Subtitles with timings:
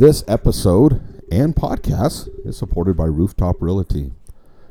[0.00, 4.04] This episode and podcast is supported by Rooftop Realty.
[4.04, 4.12] You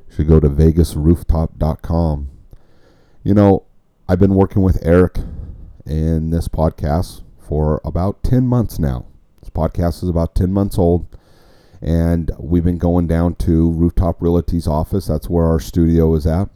[0.10, 2.30] should go to vegasrooftop.com.
[3.24, 3.66] You know,
[4.08, 5.20] I've been working with Eric
[5.86, 9.06] in this podcast for about 10 months now.
[9.40, 11.06] This podcast is about 10 months old,
[11.80, 15.06] and we've been going down to Rooftop Realty's office.
[15.06, 16.50] That's where our studio is at.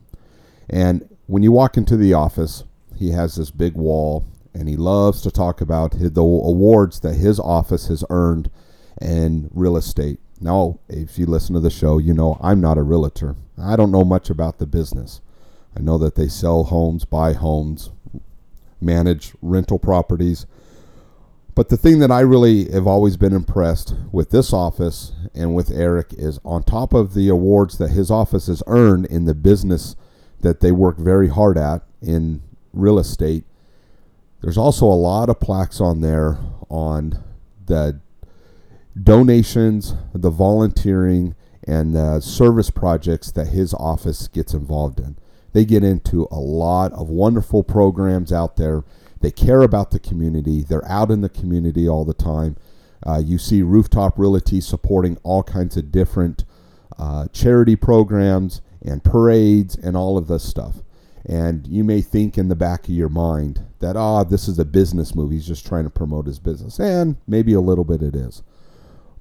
[0.67, 2.63] And when you walk into the office,
[2.95, 7.39] he has this big wall, and he loves to talk about the awards that his
[7.39, 8.49] office has earned
[9.03, 10.19] in real estate.
[10.39, 13.35] Now, if you listen to the show, you know I'm not a realtor.
[13.57, 15.21] I don't know much about the business.
[15.77, 17.91] I know that they sell homes, buy homes,
[18.81, 20.45] manage rental properties.
[21.55, 25.69] But the thing that I really have always been impressed with this office and with
[25.69, 29.95] Eric is on top of the awards that his office has earned in the business
[30.41, 32.41] that they work very hard at in
[32.73, 33.45] real estate,
[34.41, 36.37] there's also a lot of plaques on there
[36.69, 37.23] on
[37.65, 37.99] the
[39.01, 45.15] donations, the volunteering, and the service projects that his office gets involved in.
[45.53, 48.83] They get into a lot of wonderful programs out there.
[49.21, 50.63] They care about the community.
[50.63, 52.57] They're out in the community all the time.
[53.05, 56.43] Uh, you see Rooftop Realty supporting all kinds of different
[56.97, 60.77] uh, charity programs and parades and all of this stuff.
[61.25, 64.59] And you may think in the back of your mind that, ah, oh, this is
[64.59, 65.31] a business move.
[65.31, 66.79] He's just trying to promote his business.
[66.79, 68.43] And maybe a little bit it is.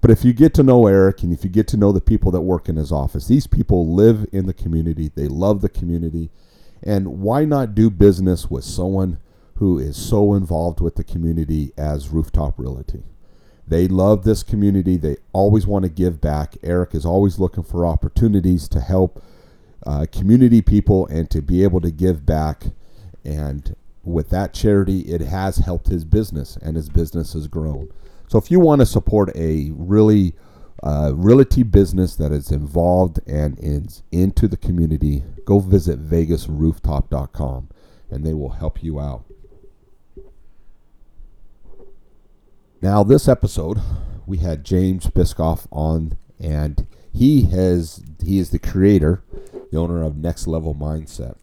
[0.03, 2.33] But if you get to know Eric and if you get to know the people
[2.33, 5.12] that work in his office, these people live in the community.
[5.14, 6.31] They love the community.
[6.83, 9.19] And why not do business with someone
[9.55, 13.05] who is so involved with the community as Rooftop Realty?
[13.67, 14.97] They love this community.
[14.97, 16.56] They always want to give back.
[16.64, 19.22] Eric is always looking for opportunities to help
[19.87, 22.64] uh, community people and to be able to give back.
[23.25, 27.92] And with that charity, it has helped his business, and his business has grown.
[28.33, 30.33] So if you want to support a really
[30.83, 37.69] uh, realty business that is involved and is into the community, go visit vegasrooftop.com
[38.10, 39.26] and they will help you out.
[42.81, 43.82] Now, this episode,
[44.25, 49.22] we had James Biscoff on, and he has he is the creator,
[49.70, 51.37] the owner of Next Level Mindset.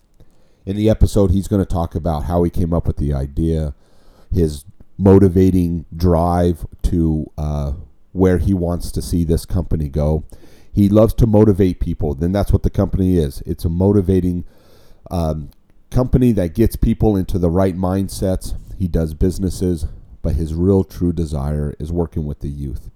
[0.66, 3.75] In the episode, he's going to talk about how he came up with the idea,
[4.33, 4.66] his
[4.99, 7.71] motivating drive to uh,
[8.11, 10.25] where he wants to see this company go.
[10.71, 12.13] He loves to motivate people.
[12.13, 13.41] Then that's what the company is.
[13.45, 14.43] It's a motivating
[15.09, 15.49] um,
[15.89, 18.55] company that gets people into the right mindsets.
[18.77, 19.85] He does businesses,
[20.21, 22.89] but his real true desire is working with the youth.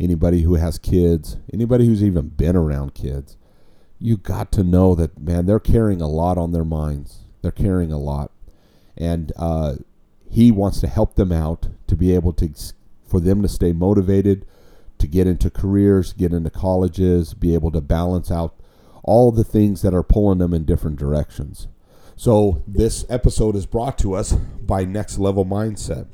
[0.00, 3.36] Anybody who has kids, anybody who's even been around kids,
[3.98, 7.20] you got to know that man, they're carrying a lot on their minds.
[7.42, 8.30] They're carrying a lot,
[8.96, 9.74] and uh,
[10.32, 12.50] he wants to help them out to be able to
[13.06, 14.46] for them to stay motivated
[14.98, 18.54] to get into careers get into colleges be able to balance out
[19.04, 21.66] all the things that are pulling them in different directions.
[22.14, 26.06] So this episode is brought to us by next level mindset.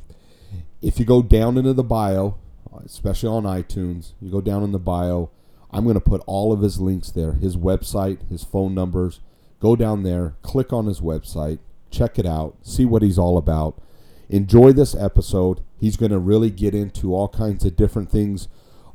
[0.80, 2.36] If you go down into the bio
[2.84, 5.30] especially on itunes you go down in the bio
[5.72, 9.20] i'm going to put all of his links there his website his phone numbers.
[9.60, 11.58] Go down there click on his website
[11.90, 13.80] check it out see what he's all about
[14.28, 15.62] enjoy this episode.
[15.78, 18.48] He's going to really get into all kinds of different things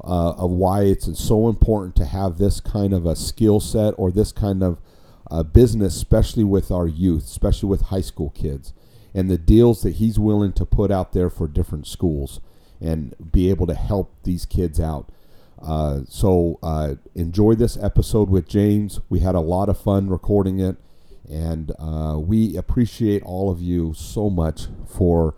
[0.04, 4.12] uh, of why it's so important to have this kind of a skill set or
[4.12, 4.80] this kind of
[5.32, 8.74] uh, business, especially with our youth, especially with high school kids,
[9.14, 12.40] and the deals that he's willing to put out there for different schools
[12.82, 15.10] and be able to help these kids out.
[15.62, 19.00] Uh, so uh, enjoy this episode with James.
[19.10, 20.76] We had a lot of fun recording it.
[21.30, 25.36] And uh, we appreciate all of you so much for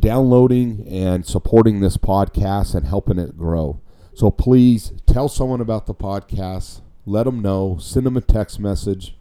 [0.00, 3.80] downloading and supporting this podcast and helping it grow.
[4.14, 6.80] So please tell someone about the podcast.
[7.06, 7.78] Let them know.
[7.80, 9.16] Send them a text message.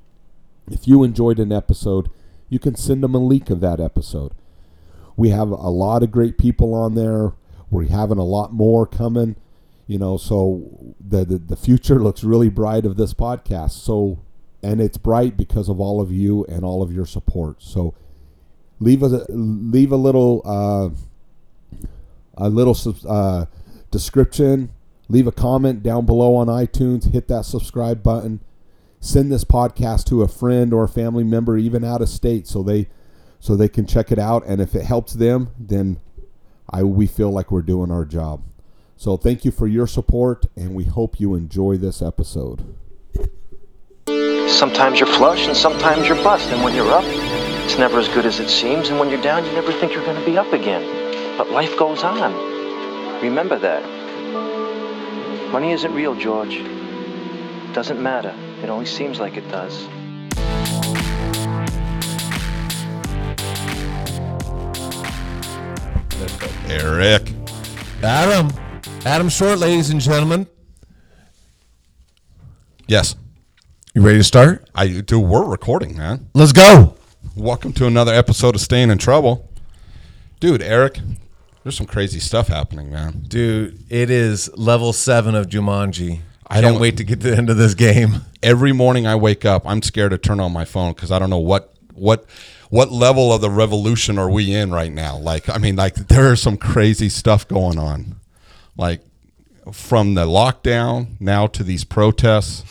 [0.69, 2.09] If you enjoyed an episode,
[2.50, 4.34] you can send them a link of that episode.
[5.16, 7.34] We have a lot of great people on there.
[7.69, 9.36] We're having a lot more coming,
[9.88, 13.72] you know, so the, the, the future looks really bright of this podcast.
[13.72, 14.19] So
[14.63, 17.62] and it's bright because of all of you and all of your support.
[17.62, 17.94] So
[18.80, 20.89] leave a leave a little uh,
[22.38, 22.77] a little
[23.07, 23.45] uh,
[23.92, 24.71] description.
[25.10, 27.12] Leave a comment down below on iTunes.
[27.12, 28.39] Hit that subscribe button.
[29.00, 32.63] Send this podcast to a friend or a family member, even out of state, so
[32.63, 32.88] they
[33.39, 34.45] so they can check it out.
[34.48, 36.00] And if it helps them, then
[36.69, 38.44] I we feel like we're doing our job.
[38.95, 42.75] So thank you for your support, and we hope you enjoy this episode.
[44.53, 46.50] Sometimes you're flush and sometimes you're bust.
[46.51, 47.03] And when you're up,
[47.65, 48.89] it's never as good as it seems.
[48.89, 51.38] And when you're down, you never think you're going to be up again.
[51.38, 52.31] But life goes on.
[53.21, 53.83] Remember that.
[55.51, 56.53] Money isn't real, George.
[56.53, 58.33] It Doesn't matter.
[58.61, 59.88] It only seems like it does.
[66.69, 67.33] Eric.
[68.03, 68.51] Adam.
[69.03, 70.47] Adam Short, ladies and gentlemen.
[72.88, 73.15] Yes.
[73.94, 74.68] You ready to start?
[74.74, 75.19] I do.
[75.19, 76.28] We're recording, man.
[76.34, 76.95] Let's go.
[77.36, 79.50] Welcome to another episode of Staying in Trouble.
[80.40, 81.00] Dude, Eric,
[81.62, 83.24] there's some crazy stuff happening, man.
[83.28, 86.22] Dude, it is level seven of Jumanji.
[86.48, 88.22] I can't don't- wait to get to the end of this game.
[88.42, 91.30] Every morning I wake up, I'm scared to turn on my phone because I don't
[91.30, 92.25] know what what
[92.69, 95.16] what level of the revolution are we in right now.
[95.18, 98.16] Like, I mean, like there is some crazy stuff going on.
[98.75, 99.01] Like
[99.72, 102.63] from the lockdown now to these protests.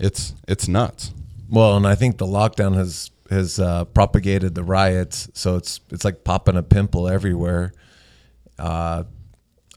[0.00, 1.12] It's it's nuts.
[1.48, 6.04] Well, and I think the lockdown has has uh, propagated the riots, so it's it's
[6.04, 7.72] like popping a pimple everywhere.
[8.58, 9.04] Uh,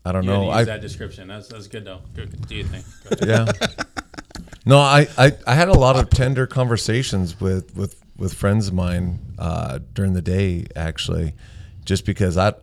[0.05, 0.45] I don't You know.
[0.45, 1.27] use I, that description.
[1.27, 1.99] That's that's good though.
[2.15, 2.47] Good.
[2.47, 2.85] Do you think?
[3.25, 3.45] yeah.
[4.65, 8.73] No, I, I, I had a lot of tender conversations with, with, with friends of
[8.73, 11.33] mine uh, during the day, actually,
[11.83, 12.53] just because I,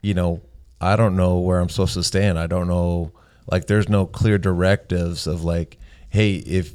[0.00, 0.40] you know,
[0.80, 2.38] I don't know where I'm supposed to stand.
[2.38, 3.12] I don't know,
[3.52, 5.76] like, there's no clear directives of like,
[6.08, 6.72] hey, if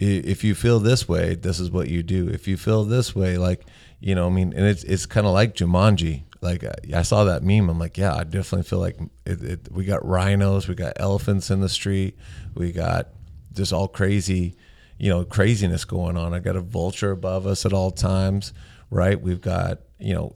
[0.00, 2.28] if you feel this way, this is what you do.
[2.28, 3.66] If you feel this way, like,
[4.00, 6.22] you know, I mean, and it's it's kind of like Jumanji.
[6.40, 7.68] Like I- saw that meme.
[7.68, 11.50] I'm like, yeah, I definitely feel like it, it, we got rhinos, we got elephants
[11.50, 12.16] in the street,
[12.54, 13.08] we got
[13.52, 14.56] just all crazy,
[14.98, 16.32] you know, craziness going on.
[16.32, 18.54] I got a vulture above us at all times,
[18.90, 19.20] right?
[19.20, 20.34] We've got you know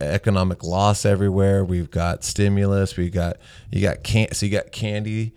[0.00, 1.66] economic loss everywhere.
[1.66, 2.96] We've got stimulus.
[2.96, 3.36] We got
[3.70, 5.34] you got can so you got candy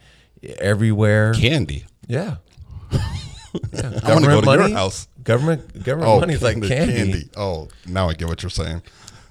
[0.60, 1.34] everywhere.
[1.34, 1.86] Candy.
[2.08, 2.38] Yeah.
[3.74, 4.00] yeah.
[4.04, 5.08] I wanna go to your house.
[5.24, 7.30] Government government money's like candy.
[7.36, 8.82] Oh, now I get what you're saying.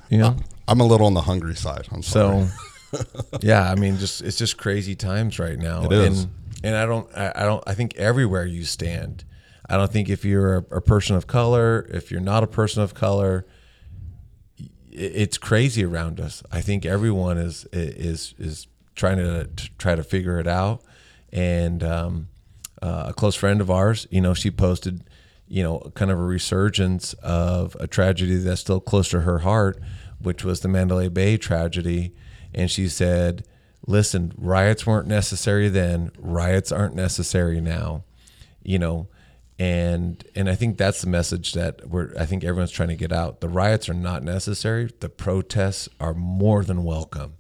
[0.08, 0.36] You know?
[0.66, 1.88] I'm a little on the hungry side.
[1.90, 2.46] I'm sorry.
[2.92, 2.98] So
[3.40, 5.84] yeah, I mean just it's just crazy times right now.
[5.84, 6.22] It is.
[6.24, 6.32] And
[6.62, 9.24] and I don't I, I don't I think everywhere you stand.
[9.68, 12.82] I don't think if you're a, a person of color, if you're not a person
[12.82, 13.46] of color,
[14.90, 16.42] it's crazy around us.
[16.52, 20.82] I think everyone is is is trying to, to try to figure it out.
[21.32, 22.28] And um,
[22.84, 25.04] uh, a close friend of ours, you know, she posted,
[25.48, 29.80] you know, kind of a resurgence of a tragedy that's still close to her heart,
[30.18, 32.12] which was the Mandalay Bay tragedy.
[32.52, 33.46] And she said,
[33.86, 36.10] "Listen, riots weren't necessary then.
[36.18, 38.04] Riots aren't necessary now."
[38.62, 39.08] You know,
[39.58, 43.12] and and I think that's the message that we're I think everyone's trying to get
[43.12, 43.40] out.
[43.40, 44.90] The riots are not necessary.
[45.00, 47.36] The protests are more than welcome.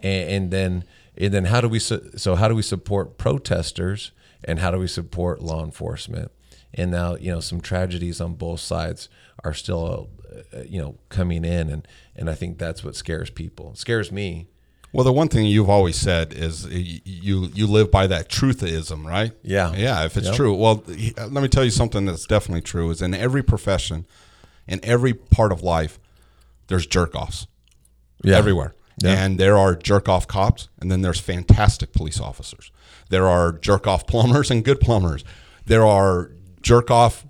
[0.00, 0.84] And, and then
[1.18, 4.12] and then how do we so how do we support protesters
[4.46, 6.30] and how do we support law enforcement?
[6.74, 9.08] And now you know some tragedies on both sides
[9.44, 10.08] are still
[10.54, 13.70] uh, you know coming in and and I think that's what scares people.
[13.72, 14.48] It scares me.
[14.92, 19.32] Well, the one thing you've always said is you you live by that truthism, right?
[19.42, 19.74] Yeah.
[19.74, 20.04] yeah.
[20.04, 20.36] If it's Yep.
[20.36, 22.88] true, well, let me tell you something that's definitely true.
[22.90, 24.06] Is in every profession,
[24.66, 25.98] in every part of life,
[26.68, 27.46] there's jerk offs
[28.22, 28.36] Yeah.
[28.38, 29.22] everywhere, Yeah.
[29.22, 32.70] and there are jerk off cops, and then there's fantastic police officers.
[33.08, 35.24] There are jerk off plumbers and good plumbers.
[35.64, 36.30] There are
[36.62, 37.24] jerk off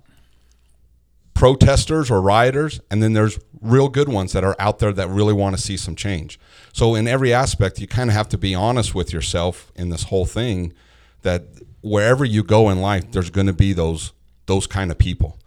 [1.33, 5.33] protesters or rioters, and then there's real good ones that are out there that really
[5.33, 6.39] want to see some change.
[6.73, 10.03] So in every aspect, you kind of have to be honest with yourself in this
[10.03, 10.73] whole thing
[11.21, 11.43] that
[11.81, 14.13] wherever you go in life, there's going to be those
[14.47, 15.37] those kind of people,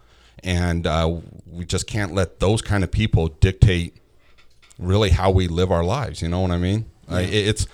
[0.43, 3.97] and uh, we just can't let those kind of people dictate
[4.77, 6.21] really how we live our lives.
[6.21, 6.85] You know what I mean?
[7.07, 7.65] Like, it- it's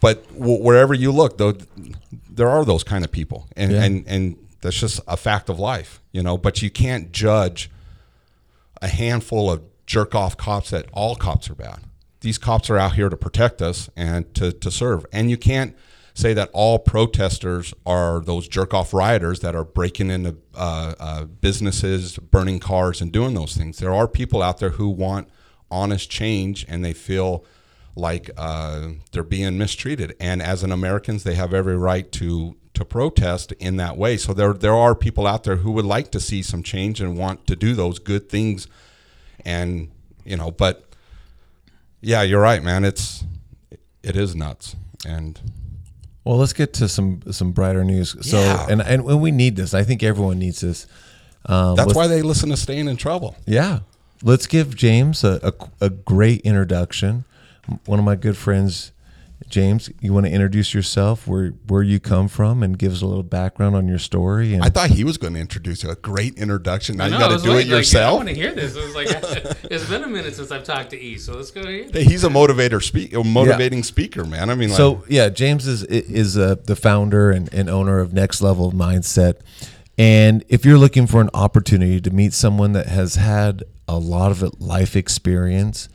[0.00, 1.54] but w- wherever you look, though,
[2.30, 3.82] there are those kind of people, and Yeah.
[3.84, 6.36] and and that's just a fact of life, you know.
[6.38, 7.70] But you can't judge
[8.82, 11.80] a handful of jerk off cops that all cops are bad.
[12.20, 15.06] These cops are out here to protect us and to, to serve.
[15.12, 15.74] And you can't
[16.14, 21.24] say that all protesters are those jerk off rioters that are breaking into uh, uh,
[21.24, 23.78] businesses, burning cars, and doing those things.
[23.78, 25.28] There are people out there who want
[25.70, 27.44] honest change and they feel
[27.96, 30.14] like uh, they're being mistreated.
[30.20, 34.16] And as an Americans, they have every right to to protest in that way.
[34.16, 37.18] So there there are people out there who would like to see some change and
[37.18, 38.66] want to do those good things.
[39.44, 39.90] And
[40.24, 40.84] you know, but
[42.00, 42.84] yeah, you're right, man.
[42.84, 43.24] It's
[44.02, 44.76] it is nuts.
[45.06, 45.40] And
[46.24, 48.16] Well, let's get to some some brighter news.
[48.28, 48.66] So, Yeah.
[48.70, 50.86] and and when we need this, I think everyone needs this.
[51.46, 53.34] Um, that's why they listen to Staying in Trouble.
[53.46, 53.80] Yeah,
[54.22, 55.40] let's give James a,
[55.80, 57.24] a, a great introduction.
[57.86, 58.92] One of my good friends,
[59.48, 63.06] James, you want to introduce yourself, where where you come from, and give us a
[63.06, 64.54] little background on your story.
[64.54, 65.90] And I thought he was going to introduce you.
[65.90, 66.96] A great introduction.
[66.96, 68.76] Now I you got to do like- it like, I want to hear this.
[68.76, 69.08] It was like
[69.70, 71.86] it's been a minute since I've talked to E, so let's go here.
[71.92, 74.50] Hey, He's a motivator, speak, a motivating speaker, man.
[74.50, 78.12] I mean, like, so yeah, James is is uh, the founder and, and owner of
[78.12, 79.40] Next Level Mindset.
[79.96, 84.30] And if you're looking for an opportunity to meet someone that has had a lot
[84.32, 85.88] of life experience,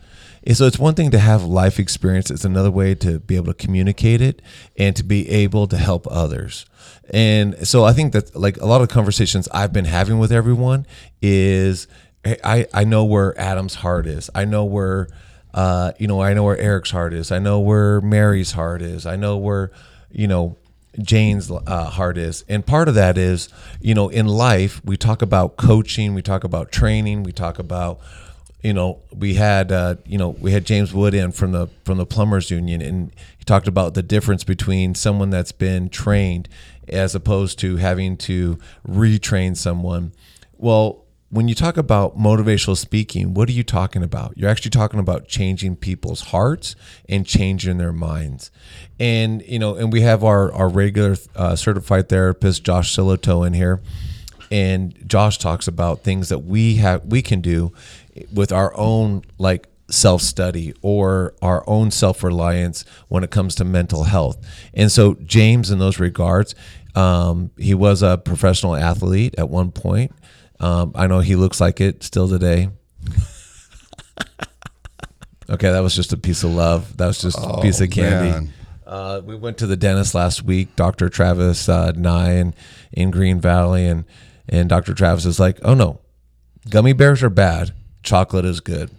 [0.54, 2.30] so it's one thing to have life experience.
[2.30, 4.42] It's another way to be able to communicate it
[4.76, 6.66] and to be able to help others.
[7.10, 10.86] And so I think that like a lot of conversations I've been having with everyone
[11.22, 11.88] is
[12.24, 14.28] I, I know where Adam's heart is.
[14.34, 15.08] I know where
[15.56, 17.32] uh, you know, I know where Eric's heart is.
[17.32, 19.06] I know where Mary's heart is.
[19.06, 19.72] I know where,
[20.12, 20.58] you know,
[21.00, 22.44] Jane's uh, heart is.
[22.46, 23.48] And part of that is,
[23.80, 28.00] you know, in life, we talk about coaching, we talk about training, we talk about,
[28.62, 31.98] you know, we had, uh, you know, we had James Wood in from the from
[31.98, 36.48] the plumbers union, and he talked about the difference between someone that's been trained
[36.88, 38.58] as opposed to having to
[38.88, 40.12] retrain someone.
[40.56, 44.36] Well, when you talk about motivational speaking, what are you talking about?
[44.36, 46.76] You're actually talking about changing people's hearts
[47.08, 48.50] and changing their minds.
[48.98, 53.54] And you know, and we have our our regular uh, certified therapist Josh Siloto in
[53.54, 53.82] here,
[54.50, 57.72] and Josh talks about things that we have we can do
[58.32, 63.64] with our own like self study or our own self reliance when it comes to
[63.64, 64.38] mental health.
[64.74, 66.54] And so James, in those regards,
[66.94, 70.12] um, he was a professional athlete at one point.
[70.58, 72.70] Um, I know he looks like it still today.
[75.50, 76.96] okay, that was just a piece of love.
[76.96, 78.50] That was just a piece of candy.
[78.86, 81.08] Uh, we went to the dentist last week, Dr.
[81.08, 82.54] Travis uh, Nye in,
[82.92, 84.04] in Green Valley, and
[84.48, 84.94] and Dr.
[84.94, 86.00] Travis is like, "Oh no,
[86.70, 87.72] gummy bears are bad.
[88.02, 88.90] Chocolate is good.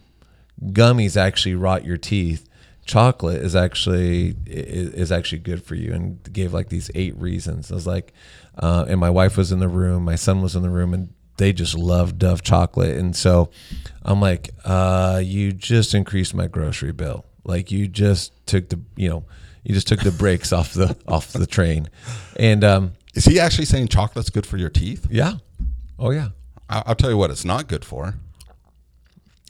[0.62, 2.48] Gummies actually rot your teeth.
[2.86, 7.72] Chocolate is actually is, actually good for you." And gave like these eight reasons.
[7.72, 8.14] I was like,
[8.58, 11.10] uh, and my wife was in the room, my son was in the room, and
[11.38, 12.98] they just love Dove chocolate.
[12.98, 13.50] And so
[14.04, 17.26] I'm like, uh, "You just increased my grocery bill.
[17.44, 19.24] Like you just took the you know."
[19.64, 21.90] You just took the brakes off the off the train,
[22.38, 25.08] and um, is he actually saying chocolate's good for your teeth?
[25.10, 25.34] yeah,
[26.00, 26.30] oh yeah,
[26.70, 28.16] I- I'll tell you what it's not good for.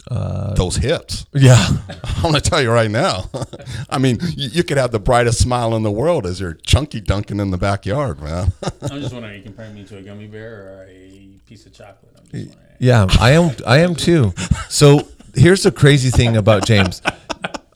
[0.10, 1.26] Uh, Those hips.
[1.34, 1.68] yeah.
[2.16, 3.30] I'm going to tell you right now.
[3.90, 7.02] I mean, you, you could have the brightest smile in the world as you're chunky
[7.02, 8.54] dunking in the backyard, man.
[8.84, 11.74] I'm just wondering, are you comparing me to a gummy bear or a piece of
[11.74, 12.16] chocolate?
[12.18, 12.58] I'm just.
[12.80, 13.52] Yeah, I am.
[13.66, 14.34] I am too.
[14.70, 15.06] So
[15.36, 17.02] here's the crazy thing about James.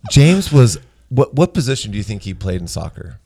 [0.09, 0.79] James was
[1.09, 1.33] what?
[1.33, 3.19] What position do you think he played in soccer?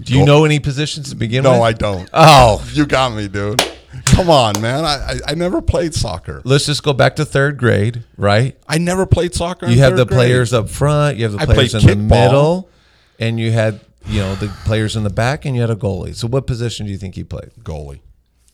[0.00, 1.52] Do you know any positions to begin with?
[1.52, 2.08] no, I don't.
[2.12, 3.62] Oh, You got me, dude.
[4.06, 4.84] Come on, man.
[4.84, 6.42] I, I, I never played soccer.
[6.44, 8.56] let's just go back to third grade, right?
[8.68, 9.66] I never played soccer.
[9.66, 10.16] in You have third the grade.
[10.18, 12.08] players up front, you have the I players in the kickball.
[12.08, 12.70] middle,
[13.18, 16.14] and you had you know the players in the back, and you had a goalie.
[16.14, 17.50] So what position do you think he played?
[17.62, 18.00] goalie.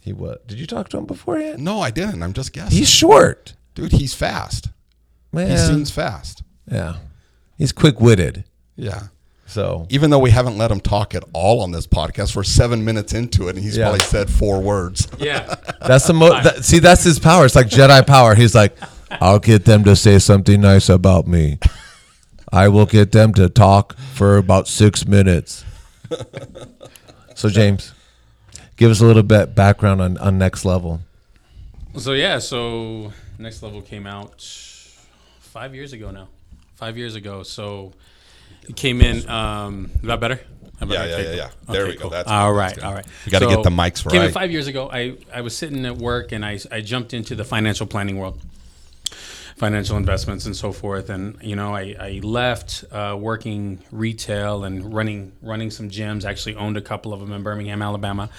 [0.03, 0.47] He what?
[0.47, 1.65] Did you talk to him beforehand?
[1.65, 2.23] No, I didn't.
[2.23, 2.77] I'm just guessing.
[2.79, 3.55] He's short.
[3.75, 4.69] dude, he's fast.
[5.33, 6.43] Man, He seems fast.
[6.71, 6.97] yeah,
[7.57, 8.45] he's quick witted.
[8.77, 9.05] Yeah.
[9.51, 12.85] So Even though we haven't let him talk at all on this podcast, we're seven
[12.85, 13.89] minutes into it, and he's Yeah.
[13.89, 15.09] probably said four words.
[15.19, 15.57] Yeah.
[15.87, 16.79] That's the mo- that, see.
[16.79, 17.47] That's his power.
[17.47, 18.37] It's like Jedi power.
[18.37, 18.77] He's like,
[19.11, 21.59] I'll get them to say something nice about me.
[22.53, 25.65] I will get them to talk for about six minutes.
[27.35, 27.93] So James,
[28.77, 31.01] give us a little bit background on, on next level.
[31.97, 34.43] So yeah, so next level came out
[35.41, 36.29] five years ago now.
[36.77, 37.43] Five years ago.
[37.43, 37.93] So
[38.69, 39.29] it came in.
[39.29, 40.41] Um, is that better?
[40.87, 41.51] Yeah, yeah, yeah, yeah.
[41.69, 42.03] There we go.
[42.03, 42.11] cool.
[42.11, 42.71] That's all right.
[42.75, 42.83] That's.
[42.83, 43.07] All right.
[43.27, 44.35] We gotta get the mics Came in right.
[44.35, 44.89] five years ago.
[44.91, 48.41] I I was sitting at work and I I jumped into the financial planning world.
[49.57, 54.95] Financial investments and so forth, and you know, I, I left uh, working retail and
[54.95, 56.25] running running some gyms.
[56.25, 58.31] Actually, owned a couple of them in Birmingham, Alabama,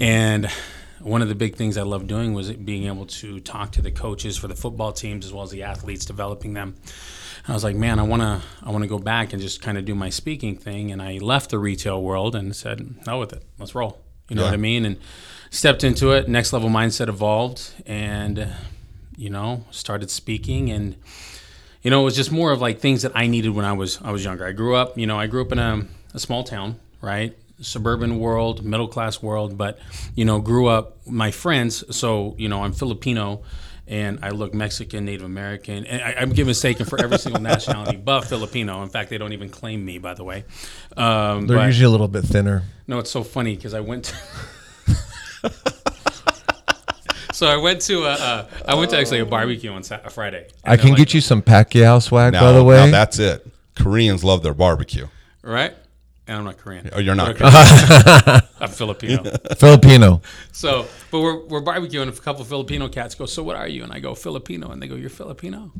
[0.00, 0.50] and
[1.00, 3.92] one of the big things I loved doing was being able to talk to the
[3.92, 6.74] coaches for the football teams as well as the athletes, developing them.
[7.46, 9.94] I was like, man, I wanna I wanna go back and just kind of do
[9.94, 10.90] my speaking thing.
[10.92, 14.00] And I left the retail world and said, no with it, let's roll.
[14.28, 14.48] You know Yeah.
[14.48, 14.84] what I mean?
[14.86, 14.96] And
[15.50, 16.28] stepped into it.
[16.28, 18.48] Next level mindset evolved, and
[19.16, 20.96] you know started speaking and
[21.82, 24.00] you know, it was just more of like things that I needed when I was
[24.02, 24.46] I was younger.
[24.46, 27.36] I grew up, you know, I grew up in a, a small town, right?
[27.60, 29.78] Suburban world, middle class world, but
[30.14, 31.84] you know, grew up my friends.
[31.94, 33.42] So you know, I'm Filipino,
[33.86, 37.96] and I look Mexican, Native American, and I, I'm given mistaken for every single nationality,
[37.96, 38.82] but Filipino.
[38.82, 40.44] In fact, they don't even claim me, by the way.
[40.96, 42.62] Um, They're but- usually a little bit thinner.
[42.86, 44.04] no, it's so funny because I went.
[44.06, 44.14] To
[47.32, 50.48] so I went to a, uh, I went to actually a barbecue on Sa- Friday.
[50.64, 52.76] I can get you some Pacquiao swag, Now, by the way.
[52.76, 52.90] now way.
[52.90, 53.46] that's it.
[53.74, 55.08] Koreans love their barbecue.
[55.42, 55.74] right,
[56.26, 56.88] and I'm not Korean.
[56.92, 57.40] Oh, you're not.
[57.40, 58.40] Okay.
[58.60, 59.22] I'm Filipino.
[59.56, 60.22] Filipino.
[60.52, 63.82] So, but we're, we're barbecuing, and a couple Filipino cats go, So, what are you?
[63.84, 64.70] And I go, Filipino.
[64.70, 65.70] And they go, You're Filipino?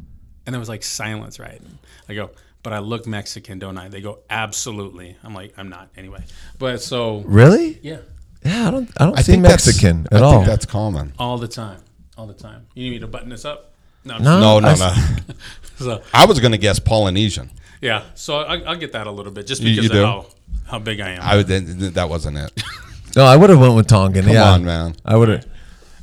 [0.46, 1.60] And there was like silence, right?
[2.08, 2.30] I go,
[2.62, 3.88] But I look Mexican, don't I?
[3.88, 5.16] They go, Absolutely.
[5.24, 6.22] I'm like, I'm not anyway.
[6.58, 7.78] But so, Really?
[7.82, 7.98] yeah,
[8.44, 8.90] Yeah, I don't.
[9.00, 10.32] I don't I see think that's- Mexican I all.
[10.34, 11.12] think that's common.
[11.18, 11.80] all the time.
[12.18, 12.66] All the time.
[12.74, 13.72] You need me to button this up?
[14.04, 14.18] No.
[14.18, 14.38] No.
[14.40, 15.34] No, no, I- no.
[15.76, 17.50] So, I was going to guess Polynesian.
[17.84, 18.02] Yeah.
[18.14, 20.04] So I, I'll get that a little bit just You- because you do?
[20.04, 20.34] of
[20.66, 21.22] how, how big I am.
[21.22, 22.62] I would, that wasn't it.
[23.16, 24.24] no, I would have went with Tongan.
[24.24, 24.96] Come yeah, on, man.
[25.04, 25.46] I would have.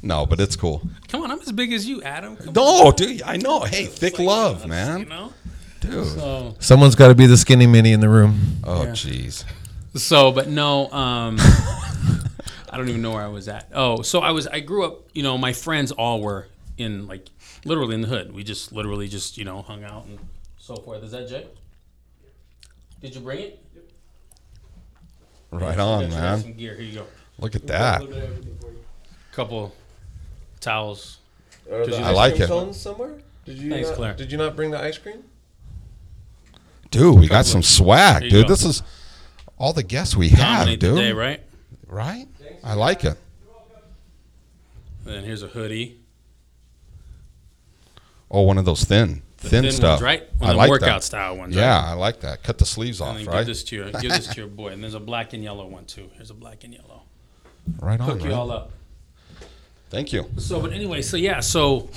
[0.03, 0.81] No, but it's cool.
[1.09, 2.35] Come on, I'm as big as you, Adam.
[2.35, 3.61] Come No, dude, I know.
[3.61, 5.07] Hey, thick on, love, you man.
[5.09, 5.33] know?
[5.79, 6.05] Dude.
[6.07, 8.39] So, Someone's got to be the skinny mini in the room.
[8.63, 8.89] Oh, Yeah.
[8.91, 9.43] jeez.
[9.95, 11.37] So, but no, um,
[12.69, 13.67] I don't even know where I was at.
[13.73, 16.47] Oh, so I was, I grew up, you know, my friends all were
[16.77, 17.27] in like
[17.65, 18.33] literally in the hood.
[18.33, 20.17] We just literally just, you know, hung out and
[20.57, 21.03] so forth.
[21.03, 21.45] Is that Jay?
[23.01, 23.59] Did you bring it?
[23.75, 23.83] Yep.
[25.61, 26.39] Right on, man.
[26.41, 26.75] Some gear.
[26.75, 27.05] Here you go.
[27.39, 28.01] Look at that.
[28.03, 28.29] A
[29.31, 29.73] Couple
[30.59, 31.17] towels.
[31.71, 32.47] Are the I ice like cream it.
[32.47, 33.13] cones somewhere?
[33.45, 34.13] Did you Thanks, not- Claire.
[34.15, 35.23] Did you not bring the ice cream?
[36.91, 38.47] Dude, we got some swag, There you dude.
[38.47, 38.53] go.
[38.53, 38.83] This is
[39.57, 40.95] all the guests we have, Dominate dude.
[40.95, 41.41] the day, right?
[41.87, 42.27] Right?
[42.63, 43.17] I like it.
[45.05, 45.97] And then here's a hoodie.
[48.29, 49.91] Oh, one of those thin, The thin, thin stuff.
[49.93, 50.23] ones, right?
[50.41, 51.03] I the like workout that.
[51.03, 51.55] style ones.
[51.55, 51.91] Yeah, Right?
[51.91, 52.43] I like that.
[52.43, 53.37] Cut the sleeves off, right?
[53.37, 54.69] give this to your, give this to your boy.
[54.69, 56.09] And there's a black and yellow one too.
[56.15, 57.03] Here's a black and yellow.
[57.79, 58.09] Right on.
[58.09, 58.71] Hook you all up.
[59.89, 60.29] Thank you.
[60.37, 61.89] So, but anyway, so yeah, so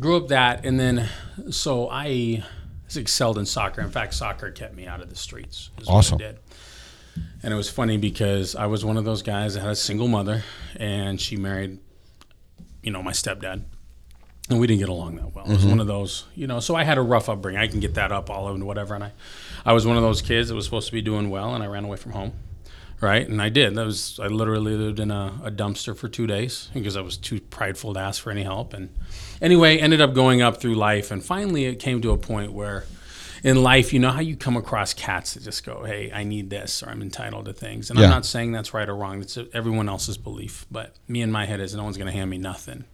[0.00, 1.08] grew up that, and then
[1.50, 2.42] so I
[2.96, 3.82] excelled in soccer.
[3.82, 5.70] In fact, soccer kept me out of the streets.
[5.78, 6.18] is what it Awesome.
[7.42, 10.08] And it was funny because I was one of those guys that had a single
[10.08, 10.42] mother,
[10.76, 11.78] and she married,
[12.82, 13.62] you know, my stepdad,
[14.50, 15.46] and we didn't get along that well.
[15.46, 15.70] It was mm-hmm.
[15.70, 16.60] one of those, you know.
[16.60, 17.60] So I had a rough upbringing.
[17.60, 19.12] I can get that up all over and whatever, and I,
[19.64, 21.66] I was one of those kids that was supposed to be doing well, and I
[21.66, 22.32] ran away from home
[23.04, 23.28] right?
[23.28, 23.74] And I did.
[23.74, 27.16] That was I literally lived in a, a dumpster for two days because I was
[27.16, 28.72] too prideful to ask for any help.
[28.72, 28.88] And
[29.40, 32.84] anyway, ended up going up through life, and finally it came to a point where.
[33.42, 36.48] In life, you know how you come across cats that just go, "Hey, I need
[36.48, 38.06] this," or "I'm entitled to things," and Yeah.
[38.06, 39.20] I'm not saying that's right or wrong.
[39.20, 42.30] It's everyone else's belief, but me in my head is no one's going to hand
[42.30, 42.84] me nothing.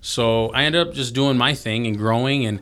[0.00, 2.60] So I ended up just doing my thing and growing, and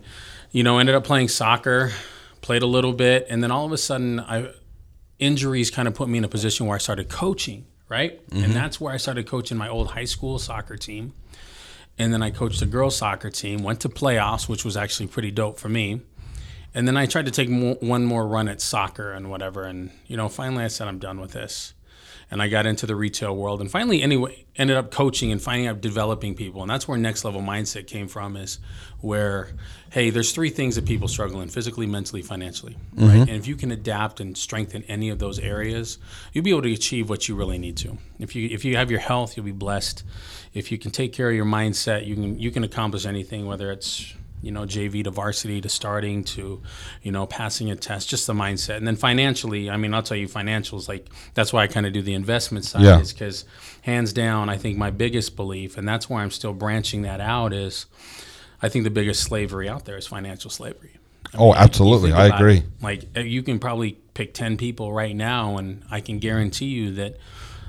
[0.50, 1.92] you know, ended up playing soccer,
[2.40, 4.52] played a little bit, and then all of a sudden, I
[5.18, 8.20] injuries kind of put me in a position where I started coaching, right?
[8.30, 8.52] And mm-hmm.
[8.52, 11.12] that's where I started coaching my old high school soccer team.
[11.98, 15.32] And then I coached the girls soccer team, went to playoffs, which was actually pretty
[15.32, 16.02] dope for me.
[16.72, 19.64] And then I tried to take mo- one more run at soccer and whatever.
[19.64, 21.74] And, you know, finally I said, I'm done with this.
[22.30, 25.66] And I got into the retail world and finally, anyway, ended up coaching and finding
[25.66, 26.60] out developing people.
[26.60, 28.58] And that's where next level mindset came from is
[29.00, 29.48] where,
[29.90, 32.76] hey, there's three things that people struggle in physically, mentally, financially.
[32.94, 33.08] Right.
[33.08, 33.20] Mm-hmm.
[33.20, 35.98] And if you can adapt and strengthen any of those areas,
[36.32, 37.96] you'll be able to achieve what you really need to.
[38.18, 40.04] If you if you have your health, you'll be blessed.
[40.52, 43.70] If you can take care of your mindset, you can you can accomplish anything, whether
[43.70, 46.62] it's you know JV to varsity to starting to
[47.02, 48.76] you know passing a test, just the mindset.
[48.76, 51.92] And then financially, I mean, I'll tell you, financials like that's why I kind of
[51.92, 53.00] do the investment side Yeah.
[53.00, 53.44] is because
[53.82, 57.52] hands down, I think my biggest belief, and that's why I'm still branching that out
[57.52, 57.86] is.
[58.60, 60.90] I think the biggest slavery out there is financial slavery.
[61.32, 62.12] I Oh, mean, you absolutely.
[62.12, 62.56] I agree.
[62.56, 62.64] it.
[62.82, 66.90] Like uh, you can probably pick ten people right now, and I can guarantee you
[66.94, 67.18] that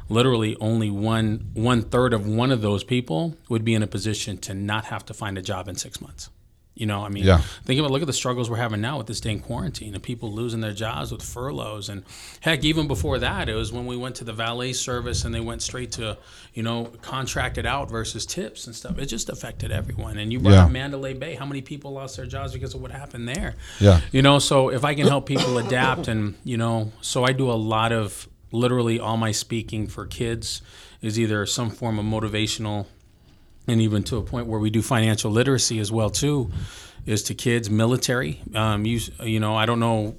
[0.10, 4.38] literally only one one third of one of those people would be in a position
[4.39, 6.32] to not have to find a job in six months.
[6.79, 7.41] You know, I mean, Yeah.
[7.65, 10.31] think about look at the struggles we're having now with this dang quarantine and people
[10.31, 12.03] losing their jobs with furloughs and
[12.39, 15.41] heck, even before that, it was when we went to the valet service and they
[15.41, 16.17] went straight to
[16.53, 18.97] you know contracted out versus tips and stuff.
[18.97, 20.17] It just affected everyone.
[20.17, 20.63] And you brought Yeah.
[20.65, 21.35] up Mandalay Bay.
[21.35, 23.55] How many people lost their jobs because of what happened there?
[23.81, 23.99] Yeah.
[24.13, 27.51] You know, so if I can help people adapt and, you know, so I do
[27.51, 30.61] a lot of literally all my speaking for kids
[31.01, 32.85] is either some form of motivational
[33.69, 36.51] and even to a point where we do financial literacy as well too
[37.05, 40.15] is to kids military um, you, you know i don't know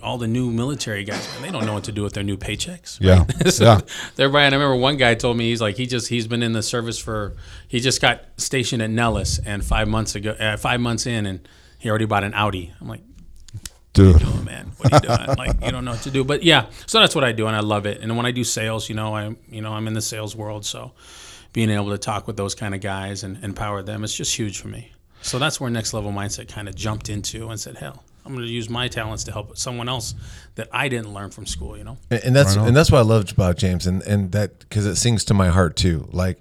[0.00, 2.36] all the new military guys man, they don't know what to do with their new
[2.36, 3.24] paychecks Yeah.
[3.50, 3.80] so Yeah.
[4.16, 6.52] everybody, and I remember one guy told me he's like he just he's been in
[6.52, 7.34] the service for
[7.66, 11.48] he just got stationed at Nellis and five months ago uh, five months in and
[11.80, 12.72] he already bought an Audi.
[12.80, 13.00] I'm like,
[13.92, 14.22] Dude.
[14.24, 15.36] oh man, what are you doing?
[15.36, 16.22] like you don't know what to do.
[16.22, 18.00] But yeah, so that's what I do and I love it.
[18.00, 20.64] And when I do sales, you know, I you know I'm in the sales world,
[20.64, 20.92] so
[21.52, 24.60] being able to talk with those kind of guys and empower them, it's just huge
[24.60, 24.92] for me.
[25.20, 28.46] So that's where next level mindset kind of jumped into and said, hell, I'm going
[28.46, 30.14] to use my talents to help someone else
[30.54, 31.76] that I didn't learn from school.
[31.76, 31.98] You know.
[32.10, 34.86] And, and that's Right and that's what I loved about James, and and that because
[34.86, 36.08] it sings to my heart too.
[36.12, 36.40] Like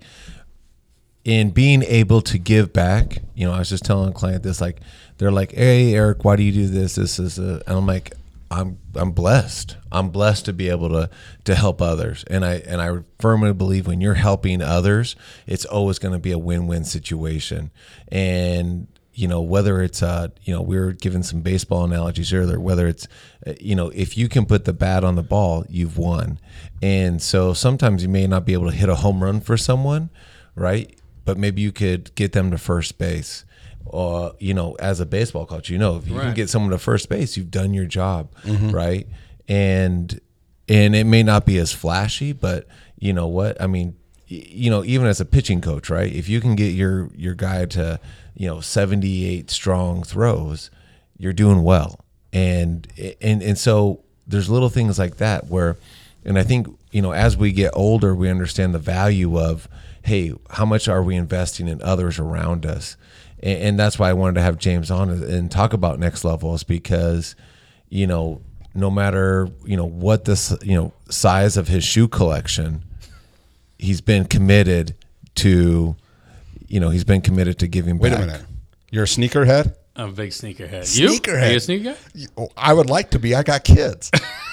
[1.23, 4.59] in being able to give back, you know, I was just telling a client this,
[4.59, 4.79] like,
[5.17, 6.95] they're like, "Hey, Eric, why do you do this?
[6.95, 8.13] This is," a, uh, and I'm like,
[8.51, 9.77] "I'm I'm blessed.
[9.91, 11.09] I'm blessed to be able to
[11.45, 15.15] to help others, and I and I firmly believe when you're helping others,
[15.47, 17.71] it's always going to be a win-win situation,
[18.09, 22.57] and you know whether it's uh you know we were given some baseball analogies earlier
[22.57, 23.09] whether it's
[23.45, 26.39] uh, you know if you can put the bat on the ball you've won.
[26.81, 30.09] And so sometimes you may not be able to hit a home run for someone
[30.55, 30.97] right?
[31.25, 33.45] But maybe you could get them to first base
[33.85, 36.77] or you know as a baseball coach you know if you can get someone to
[36.77, 38.71] first base you've done your job mm-hmm.
[38.71, 39.07] right?
[39.47, 40.19] And
[40.69, 42.67] and it may not be as flashy but
[42.97, 43.61] you know what?
[43.61, 43.95] I mean
[44.27, 46.11] you know even as a pitching coach right?
[46.11, 47.99] If you can get your your guy to
[48.35, 50.71] you know 78 strong throws
[51.17, 51.99] you're doing well.
[52.33, 52.87] And
[53.21, 55.77] and and so there's little things like that where
[56.25, 59.67] and i think you know as we get older we understand the value of
[60.03, 62.97] hey how much are we investing in others around us
[63.41, 66.63] and, and that's why i wanted to have james on and talk about next levels
[66.63, 67.35] because
[67.89, 68.41] you know
[68.73, 72.83] no matter you know what this you know size of his shoe collection
[73.77, 74.95] he's been committed
[75.35, 75.95] to
[76.67, 78.41] you know he's been committed to giving Wait back a minute.
[78.91, 79.75] You're a sneakerhead?
[79.95, 80.97] I'm a big sneakerhead.
[80.97, 81.09] You?
[81.09, 81.47] Sneakerhead.
[81.47, 81.95] Are you a sneaker?
[82.13, 82.25] guy?
[82.37, 83.35] Oh, I would like to be.
[83.35, 84.11] I got kids.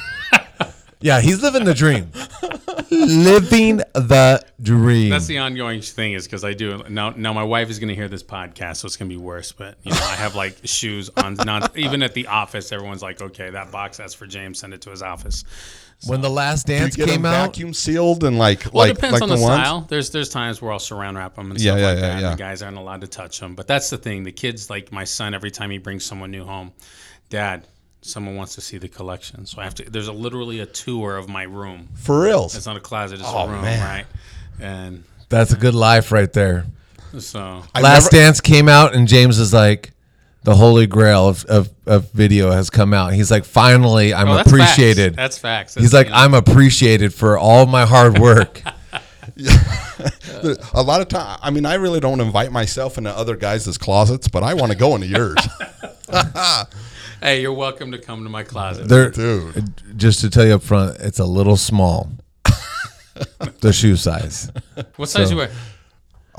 [1.01, 2.11] yeah he's living the dream
[2.91, 7.11] living the dream That's the ongoing thing is because I do now.
[7.11, 9.53] Now my wife is going to hear this podcast, so it's going to be worse.
[9.53, 11.35] But you know, I have like shoes on.
[11.35, 14.59] Not even at the office, everyone's like, "Okay, that box that's for James.
[14.61, 15.45] Send it to his office."
[16.07, 18.93] when the last you dance get came them out vacuum sealed and like Well, like
[18.93, 19.61] it depends like on the, the, ones.
[19.63, 19.81] style.
[19.89, 22.21] There's there's times where I'll surround wrap them and Yeah, stuff yeah, like yeah, that.
[22.23, 22.31] yeah.
[22.31, 23.55] The guys aren't allowed to touch them.
[23.57, 24.23] But that's the thing.
[24.23, 26.73] The kids, like my son, every time he brings someone new home,
[27.31, 27.67] Dad,
[28.03, 29.45] someone wants to see the collection.
[29.47, 29.91] So I have to.
[29.91, 31.89] There's a literally a tour of my room.
[31.95, 32.55] For reals.
[32.57, 33.21] It's not a closet.
[33.21, 33.81] It's Oh, a room, man.
[33.85, 34.07] right?
[34.61, 36.65] And that's a good life right there
[37.19, 39.93] so I last never- dance came out and james is like
[40.43, 44.35] the holy grail of, of, of video has come out he's like finally i'm Oh,
[44.37, 45.17] that's appreciated Facts.
[45.17, 45.75] That's facts.
[45.75, 48.63] he's like know, i'm appreciated for all my hard work
[50.75, 51.39] a lot of time.
[51.43, 54.79] I mean, I really don't invite myself into other guys' closets, but I want to
[54.79, 55.37] go into yours,
[57.23, 58.89] hey, you're welcome to come to my closet.
[58.89, 59.73] They're, dude.
[59.97, 62.11] just to tell you up front it's a little small
[63.61, 64.51] the shoe size
[64.97, 65.51] what size so- you wear?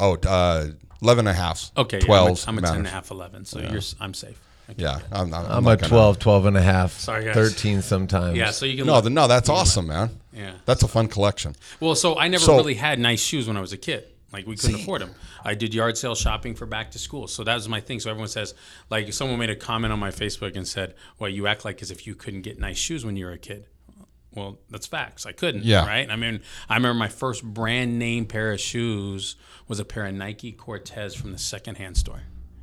[0.01, 0.67] Oh, uh,
[1.01, 1.71] 11 and a half.
[1.75, 2.29] Okay, 12.
[2.39, 3.43] yeah, I'm a, I'm a 10 and a half, 11.
[3.45, 4.39] So you're s- I'm safe.
[4.77, 7.33] Yeah, I'm, I'm, i'm not a gonna- 12 12 and a half Sorry, guys.
[7.33, 10.09] 13 sometimes Yeah, so you can No, look- the, no, that's awesome, man.
[10.33, 10.53] Yeah.
[10.65, 11.55] That's a fun collection.
[11.81, 14.05] Well, so I never So- really had nice shoes when I was a kid.
[14.31, 15.11] Like we couldn't afford them.
[15.43, 17.99] I did yard sale shopping for back to school, so that was my thing.
[17.99, 18.53] So everyone says,
[18.89, 21.89] like, someone made a comment on my Facebook and said, "Well, you act like as
[21.89, 23.65] if you couldn't get nice shoes when you were a kid."
[24.35, 25.25] Well, that's facts.
[25.25, 25.65] I couldn't.
[25.65, 25.85] Yeah.
[25.85, 26.09] Right.
[26.09, 29.35] I mean, I remember my first brand name pair of shoes
[29.67, 32.21] was a pair of Nike Cortez from the secondhand store,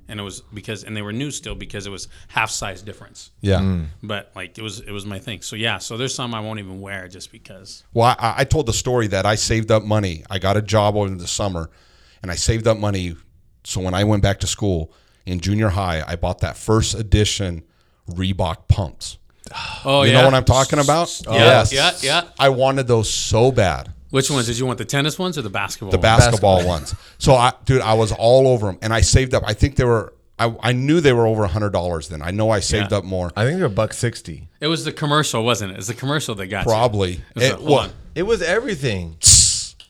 [0.08, 3.30] and it was because, and they were new still because it was half size difference.
[3.40, 3.60] Yeah.
[3.60, 3.86] Mm.
[4.02, 5.42] But like it was, it was my thing.
[5.42, 5.78] So yeah.
[5.78, 7.84] So there's some I won't even wear just because.
[7.92, 10.24] Well, I, I told the story that I saved up money.
[10.30, 11.70] I got a job over the summer,
[12.22, 13.16] and I saved up money.
[13.64, 14.92] So when I went back to school
[15.24, 17.64] in junior high, I bought that first edition
[18.08, 19.18] Reebok pumps.
[19.84, 20.08] Oh yeah.
[20.08, 20.18] You yeah.
[20.18, 21.20] know what I'm talking about?
[21.28, 22.24] Yeah, yeah, yeah.
[22.38, 23.92] I wanted those so bad.
[24.10, 24.78] Which ones did you want?
[24.78, 25.88] The tennis ones or the basketball?
[25.90, 26.00] Ones?
[26.02, 26.24] The ones?
[26.24, 26.94] basketball ones.
[27.18, 29.42] So I, dude, I was all over them, and I saved up.
[29.46, 30.12] I think they were.
[30.38, 32.20] I, I knew they were over a hundred dollars then.
[32.20, 32.98] I know I saved Yeah.
[32.98, 33.32] up more.
[33.36, 35.74] i think they're a buck 60 It was the commercial, wasn't it?
[35.74, 36.70] It was the commercial that got you.
[36.70, 37.12] Probably.
[37.14, 39.16] It was It a- hold it was everything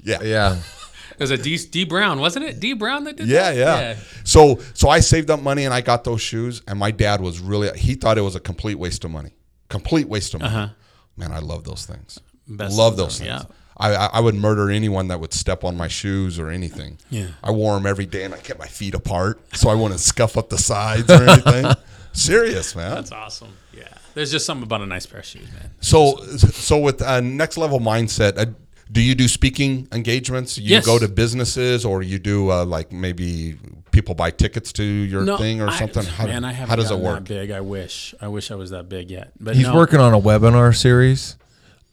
[0.05, 0.23] Yeah.
[0.23, 0.57] yeah
[1.13, 2.61] It was a D, Dee Brown, wasn't it?
[2.61, 3.57] Dee Brown that did Yeah, that?
[3.57, 3.97] yeah, yeah.
[4.23, 7.41] So so I saved up money and I got those shoes and my dad was
[7.41, 9.33] really he thought it was a complete waste of money.
[9.69, 10.71] Complete waste of money.
[11.17, 12.19] Man, I love those things.
[12.19, 12.55] Uh-huh.
[12.57, 13.29] Best love those things.
[13.31, 13.43] yeah.
[13.79, 16.99] I, I I would murder anyone that would step on my shoes or anything.
[17.11, 17.29] Yeah.
[17.43, 20.37] I wore them every day and I kept my feet apart so I wouldn't scuff
[20.37, 21.67] up the sides or anything.
[22.13, 22.95] Serious, man.
[22.95, 23.53] That's awesome.
[23.77, 23.89] Yeah.
[24.15, 25.71] There's just something about a nice pair of shoes, man.
[25.81, 28.47] So so with uh, next level mindset, uh,
[28.91, 30.57] do you do speaking engagements?
[30.57, 30.87] You Yes.
[30.87, 33.59] go to businesses or you do uh, like maybe
[33.91, 36.05] people buy tickets to your thing or I- something?
[36.05, 37.17] How, man, I haven't how does it work?
[37.19, 37.51] That big.
[37.51, 38.15] I wish.
[38.23, 39.33] I wish I was that big yet.
[39.39, 39.75] But he's no.
[39.75, 41.37] working on a webinar series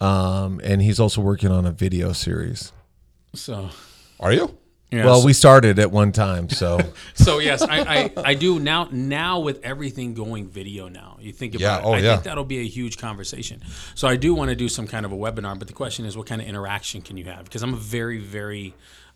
[0.04, 2.72] um, and he's also working on a video series
[3.34, 3.70] So.
[4.20, 4.58] Are you?
[4.92, 6.80] Yeah, well so- we started at one time so
[7.16, 8.88] So yes, I, I, I do now.
[8.92, 11.84] Now with everything going video now, you think about Yeah, it.
[11.84, 12.12] oh, I yeah.
[12.14, 13.62] think that'll be a huge conversation.
[13.96, 16.16] So I do want to do some kind of a webinar, but the question is,
[16.16, 17.46] what kind of interaction can you have?
[17.46, 18.76] Because I'm a very, very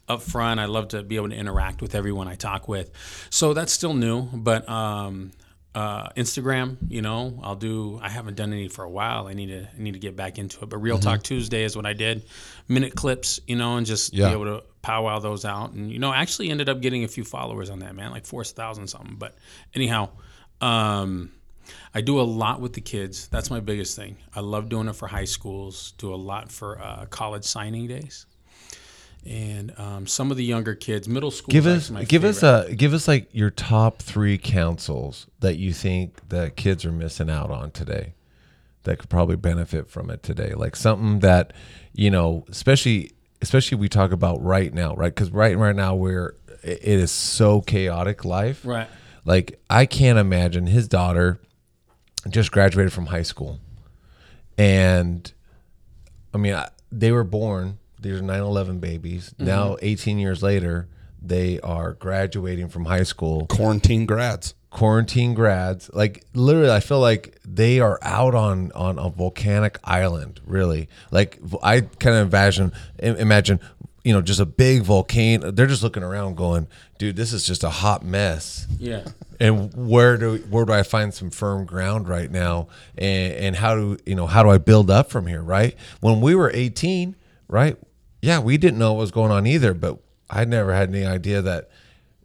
[0.09, 0.57] upfront.
[0.59, 2.89] I love to be able to interact with everyone I talk with.
[3.29, 5.31] So that's still new, but um,
[5.77, 6.77] uh, Instagram.
[6.89, 7.99] You know, I'll do.
[8.01, 9.27] I haven't done any for a while.
[9.27, 9.61] I need to.
[9.63, 10.69] I need to get back into it.
[10.69, 12.25] But Real Talk Tuesday is what I did.
[12.67, 14.27] Minute clips, you know, and just Yeah.
[14.29, 15.73] be able to powwow those out.
[15.73, 18.43] And you know, actually ended up getting a few followers on that man, like four
[18.43, 19.15] thousand something.
[19.19, 19.35] But
[19.75, 20.09] anyhow,
[20.61, 21.31] um,
[21.93, 23.27] I do a lot with the kids.
[23.27, 24.17] That's my biggest thing.
[24.35, 25.93] I love doing it for high schools.
[25.97, 28.25] Do a lot for uh, college signing days.
[29.25, 31.51] And um, some of the younger kids, middle school.
[31.51, 36.29] Give us give us a give us like your top three counsels that you think
[36.29, 38.13] that kids are missing out on today
[38.87, 40.53] that could probably benefit from it today.
[40.53, 41.51] Like something that,
[41.93, 45.13] you know, especially especially we talk about right now, right?
[45.13, 48.65] Because right right now we're it is so chaotic life.
[48.65, 48.87] right.
[49.25, 51.39] Like I can't imagine his daughter
[52.29, 53.59] just graduated from high school,
[54.57, 55.31] and
[56.33, 57.79] I mean I, they were born.
[58.07, 59.33] These are 9/11 babies.
[59.35, 59.45] Mm-hmm.
[59.45, 60.87] Now, 18 years later,
[61.21, 64.53] they are graduating from high school, Quarantine grads.
[64.69, 65.89] quarantine grads.
[65.93, 70.39] Like literally, I feel like they are out on on a volcanic island.
[70.45, 73.59] Really, like I kind of imagine imagine
[74.03, 75.51] you know just a big volcano.
[75.51, 76.67] They're just looking around, going,
[76.97, 79.01] "Dude, this is just a hot mess." Yeah.
[79.39, 82.67] and where do where do I find some firm ground right now
[82.97, 86.21] and and how do you know how do I build up from here right when
[86.21, 87.15] we were 18
[87.47, 87.77] right
[88.27, 91.41] yeah we didn't know what was going on either but I never had any idea
[91.41, 91.69] that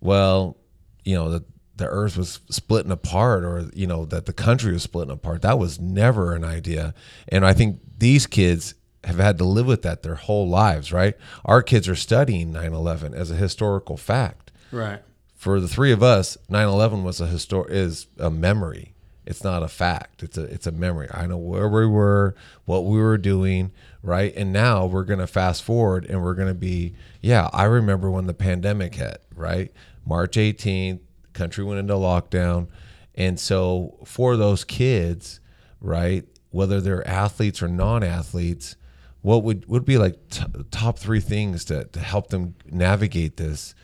[0.00, 0.56] well
[1.04, 1.44] you know that
[1.76, 5.58] the earth was splitting apart or you know that the country was splitting apart that
[5.58, 6.94] was never an idea
[7.28, 11.14] and I think these kids have had to live with that their whole lives right
[11.44, 15.00] our kids are studying 9/11 as a historical fact Right.
[15.34, 18.94] for the three of us, 9/11 was a histor- is a memory.
[19.26, 20.22] It's not a fact.
[20.22, 21.08] It's a it's a memory.
[21.12, 22.34] I know where we were,
[22.64, 23.70] what we were doing,
[24.02, 24.32] right?
[24.36, 28.10] And now we're going to fast forward and we're going to be yeah, I remember
[28.10, 29.72] when the pandemic hit, right?
[30.04, 31.00] March 18th,
[31.32, 32.68] country went into lockdown.
[33.14, 35.40] And so for those kids,
[35.80, 38.76] right, whether they're athletes or non-athletes,
[39.22, 43.74] what would would be like t- top 3 things to to help them navigate this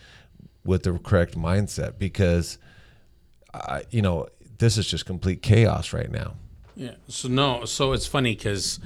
[0.65, 2.59] with the correct mindset because
[3.55, 4.27] I, you know
[4.59, 6.35] this is just complete chaos right now
[6.77, 6.95] Yeah.
[7.09, 7.65] So no.
[7.65, 8.79] So it's funny because,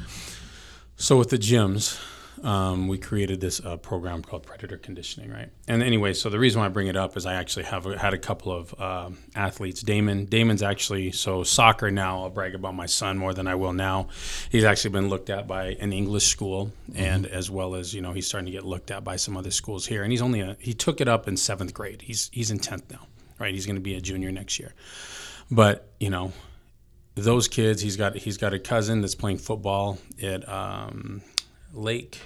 [1.02, 2.00] so with the gyms,
[2.44, 5.48] um, we created this uh, program called Predator Conditioning, right?
[5.66, 8.14] And anyway, so the reason why I bring it up is I actually have had
[8.14, 9.82] a couple of um athletes.
[9.82, 12.22] Damon, Damon's actually so soccer now.
[12.22, 14.10] I'll brag about my son more than I will now.
[14.48, 18.12] He's actually been looked at by an English school, and as well as you know,
[18.12, 20.04] he's starting to get looked at by some other schools here.
[20.04, 22.02] And he's only a, he took it up in seventh grade.
[22.02, 23.08] He's he's in tenth now,
[23.40, 23.52] right?
[23.52, 24.72] He's going to be a junior next year.
[25.50, 26.32] But you know,
[27.14, 31.22] those kids he's got he's got a cousin that's playing football at um,
[31.72, 32.18] Lake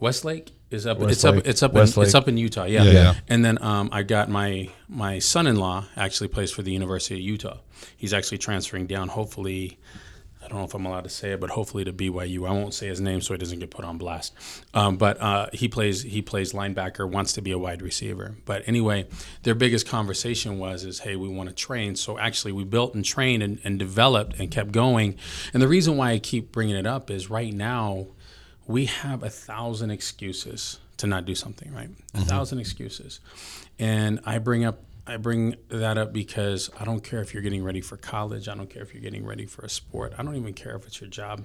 [0.00, 2.04] Westlake is up it's up it's up Westlake.
[2.04, 2.82] in, it's up in Utah yeah.
[2.82, 3.14] Yeah, yeah.
[3.28, 7.58] and then um, I got my my son-in-law actually plays for the University of Utah
[7.96, 9.78] he's actually transferring down hopefully
[10.44, 12.48] I don't know if I'm allowed to say it, but hopefully to BYU.
[12.48, 14.34] I won't say his name so he doesn't get put on blast.
[14.74, 18.34] Um, but uh, he plays he plays linebacker, wants to be a wide receiver.
[18.44, 19.06] But anyway,
[19.44, 21.94] their biggest conversation was is hey, we want to train.
[21.96, 25.16] So actually, we built and trained and, and developed and kept going.
[25.52, 28.08] And the reason why I keep bringing it up is right now
[28.66, 31.72] we have a thousand excuses to not do something.
[31.72, 33.20] Right, a thousand excuses.
[33.78, 37.64] And I bring up I bring that up because I don't care if you're getting
[37.64, 38.48] ready for college.
[38.48, 40.14] I don't care if you're getting ready for a sport.
[40.16, 41.44] I don't even care if it's your job.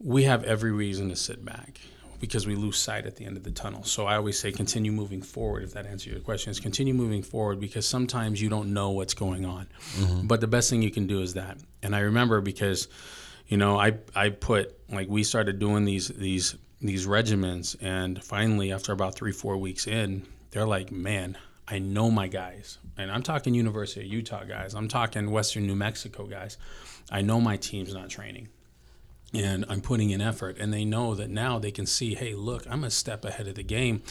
[0.00, 1.80] We have every reason to sit back
[2.22, 3.82] because we lose sight at the end of the tunnel.
[3.82, 5.64] So I always say continue moving forward.
[5.64, 9.12] If that answers your question, is continue moving forward because sometimes you don't know what's
[9.12, 9.66] going on.
[9.96, 10.28] Mm-hmm.
[10.28, 11.58] But the best thing you can do is that.
[11.82, 12.86] And I remember because,
[13.48, 18.72] you know, I I put like we started doing these these these regimens, and finally
[18.72, 21.36] after about three four weeks in, they're like, man.
[21.68, 24.74] I know my guys, and I'm talking University of Utah guys.
[24.74, 26.58] I'm talking Western New Mexico guys.
[27.10, 28.48] I know my team's not training,
[29.32, 32.66] and I'm putting in effort, and they know that now they can see, hey, look,
[32.68, 34.02] I'm a step ahead of the game,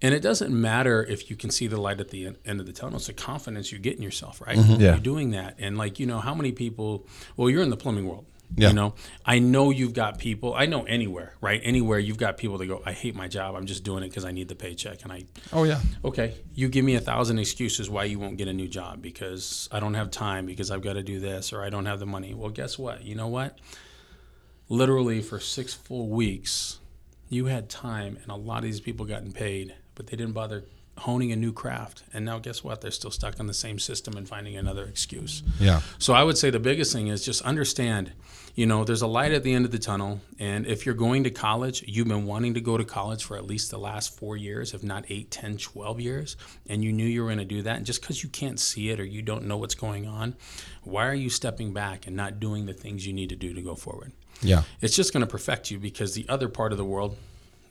[0.00, 2.66] and it doesn't matter if you can see the light at the en- end of
[2.66, 2.96] the tunnel.
[2.96, 4.56] It's the confidence you get in yourself, right?
[4.56, 4.80] Mm-hmm.
[4.80, 4.92] Yeah.
[4.92, 7.06] You're doing that, and like you know, how many people?
[7.36, 8.26] Well, you're in the plumbing world.
[8.54, 8.68] Yeah.
[8.68, 10.52] You know, I know you've got people.
[10.54, 11.60] I know anywhere, right?
[11.64, 13.54] Anywhere you've got people that go, I hate my job.
[13.56, 15.80] I'm just doing it because I need the paycheck, and I Oh yeah.
[16.04, 19.68] okay, you give me a thousand excuses why you won't get a new job because
[19.72, 22.06] I don't have time, because I've got to do this, or I don't have the
[22.06, 22.34] money.
[22.34, 23.02] Well, guess what?
[23.04, 23.58] You know what?
[24.68, 26.78] Literally for six full weeks,
[27.28, 30.64] you had time, and a lot of these people gotten paid, but they didn't bother
[30.98, 32.02] honing a new craft.
[32.12, 32.80] And now, guess what?
[32.80, 35.42] They're still stuck on the same system and finding another excuse.
[35.58, 35.80] Yeah.
[35.98, 38.12] So I would say the biggest thing is just understand,
[38.54, 40.20] you know, there's a light at the end of the tunnel.
[40.38, 43.46] And if you're going to college, you've been wanting to go to college for at
[43.46, 46.36] least the last four years, if not eight, ten, twelve years,
[46.68, 47.76] and you knew you were going to do that.
[47.76, 50.36] And just because you can't see it or you don't know what's going on,
[50.82, 53.62] why are you stepping back and not doing the things you need to do to
[53.62, 54.12] go forward?
[54.42, 54.64] Yeah.
[54.80, 57.16] It's just going to perfect you because the other part of the world,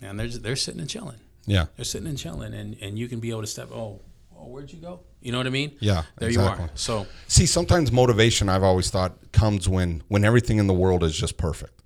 [0.02, 1.18] man, they're, they're sitting and chilling.
[1.46, 1.66] Yeah.
[1.76, 4.02] They're sitting and chilling, and, and you can be able to step, oh,
[4.38, 5.02] oh, where'd you go?
[5.22, 5.76] You know what I mean?
[5.80, 6.66] Yeah, There you exactly.
[6.66, 6.72] are.
[6.76, 11.16] So, See, sometimes motivation I've always thought comes when when everything in the world is
[11.16, 11.82] just perfect.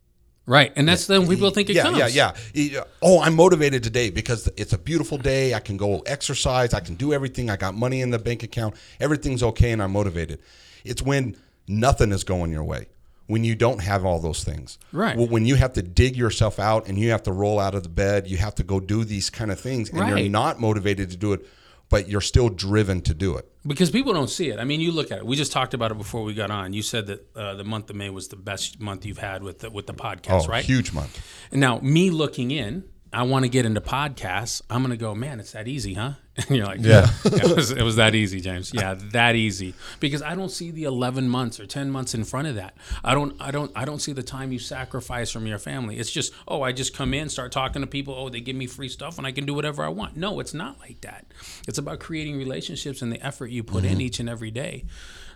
[0.46, 0.72] right.
[0.78, 1.98] And that's then people think it yeah, comes.
[1.98, 2.84] yeah, yeah, uh, yeah.
[3.02, 5.54] Oh, I'm motivated today because it's a beautiful day.
[5.54, 6.74] I can go exercise.
[6.74, 7.50] I can do everything.
[7.50, 8.76] I got money in the bank account.
[9.00, 10.40] Everything's okay, and I'm motivated.
[10.86, 11.36] It's when
[11.68, 12.88] nothing is going your way.
[13.28, 15.18] When you don't have all those things, Right.
[15.18, 17.82] Well, When you have to dig yourself out and you have to roll out of
[17.84, 21.10] the bed, you have to go do these kind of things, and you're not motivated
[21.12, 21.46] to do it,
[21.90, 23.48] but you're still driven to do it.
[23.66, 24.60] Because people don't see it.
[24.60, 25.26] I mean, you look at it.
[25.26, 26.74] We just talked about it before we got on.
[26.74, 29.60] You said that uh, the month of May was the best month you've had with
[29.60, 30.64] the, with the podcast, Oh, right?
[30.66, 31.20] huge month.
[31.52, 32.84] Now, me looking in,
[33.16, 34.62] I want to get into podcasts.
[34.70, 36.14] I'm going to go, man, it's that easy, huh?
[36.36, 37.08] And you're like, Yeah.
[37.24, 38.74] it, was, it was that easy, James.
[38.74, 39.74] Yeah, that easy.
[40.02, 42.76] Because I don't see the 11 months or 10 months in front of that.
[43.06, 45.98] I don't, I don't, I don't see the time you sacrifice from your family.
[45.98, 48.14] It's just, oh, I just come in, start talking to people.
[48.14, 50.18] Oh, they give me free stuff, and I can do whatever I want.
[50.18, 51.26] No, it's not like that.
[51.70, 54.02] It's about creating relationships and the effort you put in mm-hmm.
[54.02, 54.84] each and every day.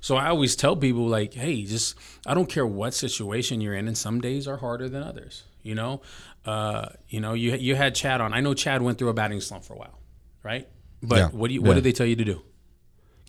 [0.01, 3.87] So I always tell people like, hey, just I don't care what situation you're in,
[3.87, 5.43] and some days are harder than others.
[5.61, 6.01] You know,
[6.45, 8.33] uh, you know, you you had Chad on.
[8.33, 9.99] I know Chad went through a batting slump for a while,
[10.43, 10.67] right?
[11.01, 11.27] But Yeah.
[11.29, 11.73] what do you what Yeah.
[11.75, 12.41] did they tell you to do?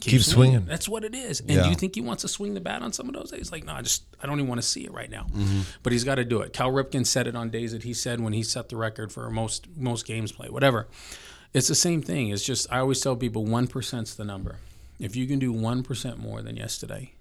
[0.01, 0.65] Keep swinging.
[0.65, 1.41] That's what it is.
[1.41, 1.65] And Yeah.
[1.65, 3.53] do you think he wants to swing the bat on some of those days?
[3.53, 5.25] Like, no, I just I don't even want to see it right now.
[5.25, 5.61] Mm-hmm.
[5.83, 6.55] But he's got to do it.
[6.55, 9.29] Cal Ripken said it on days that he said when he set the record for
[9.31, 10.89] most most games played, whatever.
[11.53, 12.29] It's the same thing.
[12.31, 14.57] It's just I always tell people one percent's the number.
[14.99, 17.13] If you can do one percent more than yesterday,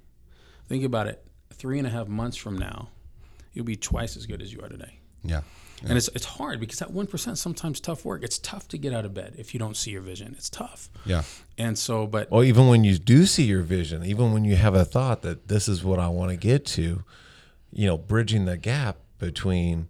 [0.67, 1.25] think about it.
[1.53, 2.89] Three and a half months from now,
[3.53, 4.99] you'll be twice as good as you are today.
[5.23, 5.41] Yeah.
[5.87, 8.23] And it's it's hard because that one percent sometimes tough work.
[8.23, 10.35] It's tough to get out of bed if you don't see your vision.
[10.37, 10.89] It's tough.
[11.05, 11.23] Yeah.
[11.57, 14.75] And so, but Well, even when you do see your vision, even when you have
[14.75, 17.03] a thought that this is what I want to get to,
[17.71, 19.87] you know, bridging the gap between,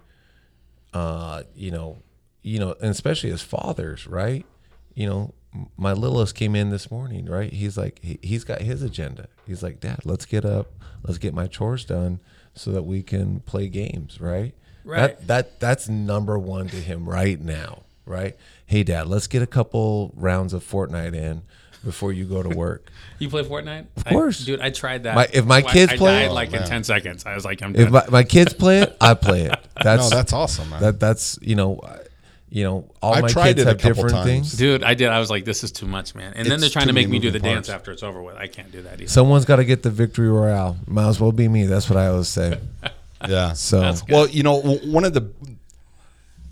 [0.94, 2.04] uh, you know,
[2.42, 4.46] you know, and especially as fathers, right?
[4.94, 5.34] You know,
[5.78, 7.52] my littlest came in this morning, right?
[7.52, 9.28] He's like, he, he's got his agenda.
[9.48, 10.72] He's like, Dad, let's get up,
[11.04, 12.20] let's get my chores done,
[12.54, 14.54] so that we can play games, right?
[14.86, 15.18] Right.
[15.20, 18.36] That that that's number one to him right now, right?
[18.66, 21.42] Hey, Dad, let's get a couple rounds of Fortnite in
[21.84, 22.90] before you go to work.
[23.20, 23.88] You play Fortnite?
[23.98, 24.46] Of course.
[24.46, 24.62] dude.
[24.62, 25.14] I tried that.
[25.14, 27.26] My- if my I- kids I play died it- like Oh, in ten seconds.
[27.26, 29.58] I was like, I'm if my, my kids play it, I play it.
[29.84, 30.82] That's No, that's awesome, man.
[30.82, 31.98] that that's you know, I-
[32.50, 34.26] you know, all I've my tried kids it have couple different times.
[34.26, 34.52] things.
[34.58, 35.10] dude, I did.
[35.10, 36.32] I was like, this is too much, man.
[36.38, 38.38] And then they're trying to make me do the moving dance after it's over with.
[38.38, 39.08] I can't do that either.
[39.10, 40.78] Someone's got to get the victory royale.
[40.88, 41.66] Might as well be me.
[41.66, 42.58] That's what I always say.
[43.28, 43.54] yeah.
[43.54, 45.32] So Well, you know, one of the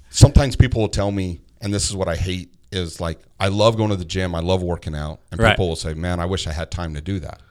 [0.10, 3.78] sometimes people will tell me, and this is what I hate is like I love
[3.78, 5.52] going to the gym, I love working out, and Right.
[5.52, 7.42] people will say, "Man, I wish I had time to do that."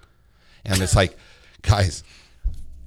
[0.64, 1.16] And it's like,
[1.62, 2.02] guys,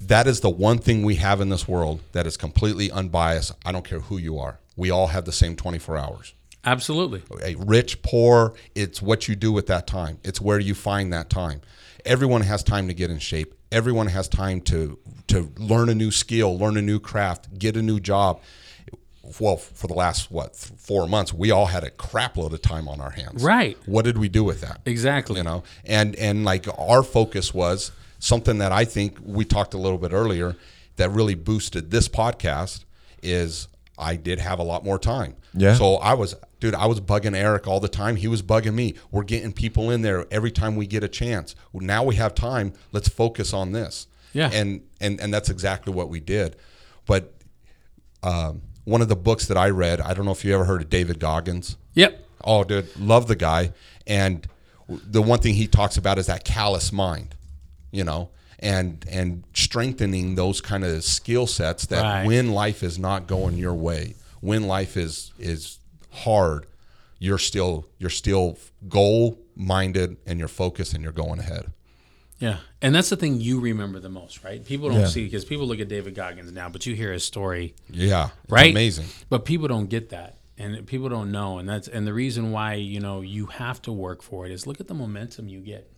[0.02, 3.54] that is the one thing we have in this world that is completely unbiased.
[3.66, 4.60] I don't care who you are.
[4.76, 6.34] We all have the same 24 hours.
[6.66, 7.24] Absolutely.
[7.42, 10.20] a rich, poor, it's what you do with that time.
[10.24, 11.62] It's where you find that time.
[12.06, 13.54] Everyone has time to get in shape.
[13.72, 17.82] Everyone has time to to learn a new skill, learn a new craft, get a
[17.82, 18.42] new job.
[19.40, 22.88] Well, for the last what four months, we all had a crap load of time
[22.88, 23.44] on our hands.
[23.44, 23.78] Right.
[23.86, 24.82] What did we do with that?
[24.86, 25.38] Exactly.
[25.38, 29.78] You know, and and like our focus was something that I think we talked a
[29.78, 30.56] little bit earlier
[30.98, 32.84] that really boosted this podcast
[33.22, 35.36] is I did have a lot more time.
[35.54, 35.74] Yeah.
[35.76, 38.16] So I was, dude, I was bugging Eric all the time.
[38.18, 38.96] He was bugging me.
[39.12, 41.56] We're getting people in there every time we get a chance.
[41.74, 42.74] Now we have time.
[42.92, 44.08] Let's focus on this.
[44.34, 44.50] Yeah.
[44.54, 46.56] And and and that's exactly what we did.
[47.08, 47.34] But
[48.24, 50.82] um, one of the books that I read, I don't know if you ever heard
[50.82, 51.78] of David Goggins.
[51.96, 52.26] Yep.
[52.44, 53.74] Oh, dude, love the guy.
[54.08, 54.48] And
[54.88, 57.36] the one thing he talks about is that callous mind,
[57.92, 62.26] you know, and and strengthening those kind of skill sets that Right.
[62.26, 65.80] when life is not going your way, when life is is
[66.12, 66.66] hard,
[67.20, 71.72] you're still you're still goal minded and you're focused and you're going ahead.
[72.40, 72.60] Yeah.
[72.82, 74.64] And that's the thing you remember the most, right?
[74.64, 75.08] People don't Yeah.
[75.08, 78.72] see because people look at David Goggins now, but you hear his story Yeah, right?
[78.72, 79.08] amazing.
[79.30, 82.76] But people don't get that, and people don't know, and that's and the reason why
[82.76, 85.92] you know you have to work for it is look at the momentum you get.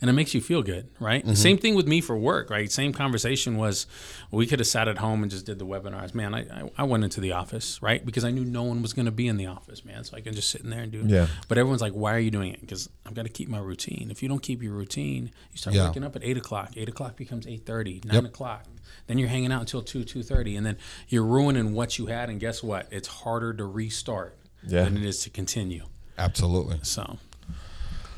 [0.00, 1.24] And it makes you feel good, right?
[1.24, 1.34] Mm-hmm.
[1.34, 2.70] Same thing with me for work, right?
[2.70, 3.86] Same conversation was
[4.30, 6.14] we could have sat at home and just did the webinars.
[6.14, 8.04] Man, I, I, went into the office, right?
[8.04, 10.04] Because I knew no one was going to be in the office, man.
[10.04, 11.06] So I can just sit in there and do it.
[11.06, 11.26] Yeah.
[11.48, 12.60] But everyone's like, why are you doing it?
[12.60, 14.08] Because I've got to keep my routine.
[14.10, 15.88] If you don't keep your routine, you start Yeah.
[15.88, 16.72] waking up at eight o'clock.
[16.76, 18.64] Eight o'clock becomes eight thirty, nine o'clock.
[19.06, 20.76] Then you're hanging out until two, two thirty, and then
[21.08, 22.30] you're ruining what you had.
[22.30, 22.88] And guess what?
[22.90, 24.36] It's harder to restart
[24.66, 24.84] Yeah.
[24.84, 25.84] than it is to continue.
[26.18, 26.78] Absolutely.
[26.82, 27.18] So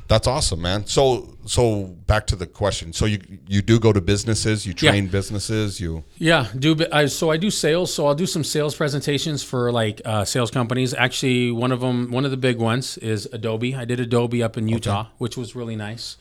[0.09, 0.87] That's awesome, man.
[0.87, 2.93] So so back to the question.
[2.93, 4.91] So you you do go to businesses, you Yeah.
[4.93, 7.93] train businesses, you Yeah, do I, so I do sales.
[7.93, 10.95] So I'll do some sales presentations for like uh, sales companies.
[10.95, 13.75] Actually, one of them, one of the big ones is Adobe.
[13.75, 16.17] I did Adobe up in Utah, which was really nice.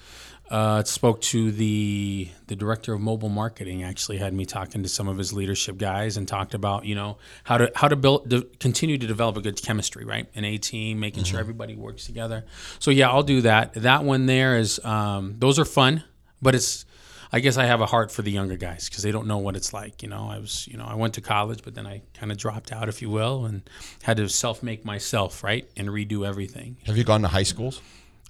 [0.50, 3.82] Uh, spoke to the the director of mobile marketing.
[3.84, 7.18] Actually, had me talking to some of his leadership guys and talked about you know
[7.44, 10.28] how to how to build de- continue to develop a good chemistry, right?
[10.36, 12.46] An A team, making sure everybody works together.
[12.78, 13.74] So yeah, I'll do that.
[13.74, 16.04] That one there is um, those are fun,
[16.44, 16.86] but it's
[17.32, 19.56] I guess I have a heart for the younger guys because they don't know what
[19.56, 20.04] it's like.
[20.04, 22.38] You know, I was, you know, I went to college, but then I kind of
[22.38, 23.70] dropped out, if you will, and
[24.04, 26.78] had to self make myself, right, and redo everything.
[26.86, 27.82] have you gone to high schools?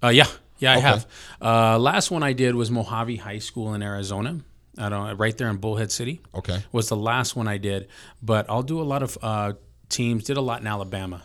[0.02, 0.28] Uh, yeah,
[0.60, 0.82] yeah, I Okay.
[0.88, 1.08] have.
[1.42, 4.40] Uh, last one I did was Mohave High School in Arizona.
[4.78, 6.22] I don't right there in Bullhead City.
[6.34, 6.64] Okay.
[6.72, 7.88] was the last one I did,
[8.22, 9.54] but I'll do a lot of uh,
[9.90, 10.26] teams.
[10.26, 11.24] Did a lot in Alabama.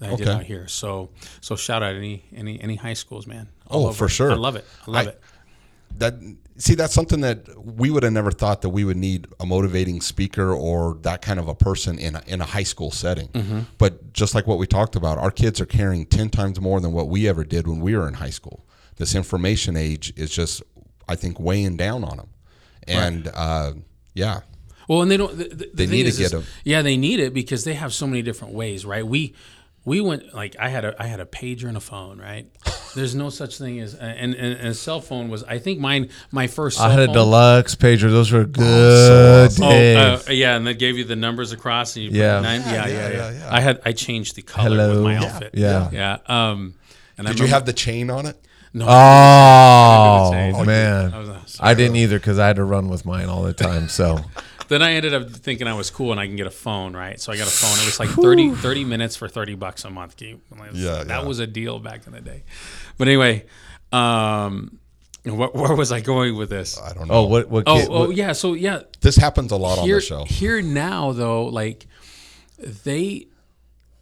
[0.00, 0.36] That I did Okay.
[0.38, 0.66] out here.
[0.68, 1.10] So,
[1.40, 3.48] so shout out any any any high schools, man.
[3.70, 4.30] Oh, for sure.
[4.32, 4.64] I love it.
[4.86, 5.20] I love I- it.
[5.98, 6.14] That
[6.56, 10.00] see that's something that we would have never thought that we would need a motivating
[10.00, 13.26] speaker or that kind of a person in a, in a high school setting.
[13.28, 13.60] Mm-hmm.
[13.76, 16.92] But just like what we talked about, our kids are carrying 10 times more than
[16.92, 18.64] what we ever did when we were in high school.
[19.00, 20.62] This information age is just
[21.08, 22.28] I think weighing down on them.
[22.86, 23.72] And uh,
[24.14, 24.40] yeah.
[24.88, 25.36] Well, and they don't.
[25.38, 26.44] The, the They thing need to is, is- get 'em.
[26.64, 29.06] Yeah, they need it because they have so many different ways, right?
[29.06, 29.34] We
[29.86, 32.46] we went like I had a I had a pager and a phone, right?
[32.94, 36.10] There's no such thing as and and, and a cell phone was I think mine
[36.30, 36.76] my first.
[36.76, 38.10] Cell I had a deluxe pager.
[38.10, 39.50] Those were good.
[39.62, 40.28] Oh, days.
[40.28, 42.40] uh, yeah, and they gave you the numbers across, and you put Yeah.
[42.40, 43.48] nine, yeah, yeah, yeah, yeah, yeah, yeah.
[43.50, 44.94] I had I changed the color Hello.
[44.96, 45.52] with my outfit.
[45.54, 45.88] Yeah.
[45.90, 46.18] yeah.
[46.26, 46.74] Um,
[47.16, 48.36] and I Did you have the chain on it?
[48.72, 52.88] No, Oh Oh, man, I was, uh, I didn't either because I had to run
[52.88, 53.88] with mine all the time.
[53.88, 54.18] So
[54.68, 57.20] Then I ended up thinking I was cool and I can get a phone, right?
[57.20, 57.76] So I got a phone.
[57.82, 60.16] It was like 30, 30 minutes for 30 bucks a month.
[60.16, 60.40] Can
[60.72, 61.24] Yeah, That yeah.
[61.24, 62.44] was a deal back in the day.
[62.96, 63.46] But anyway,
[63.90, 64.78] um,
[65.24, 66.80] wh- where was I going with this?
[66.80, 67.14] I don't know.
[67.14, 67.64] oh, what what?
[67.66, 68.30] Oh, kid, oh what- yeah.
[68.32, 70.24] So yeah, This happens a lot on here, the show.
[70.24, 71.88] here now though, like
[72.84, 73.26] they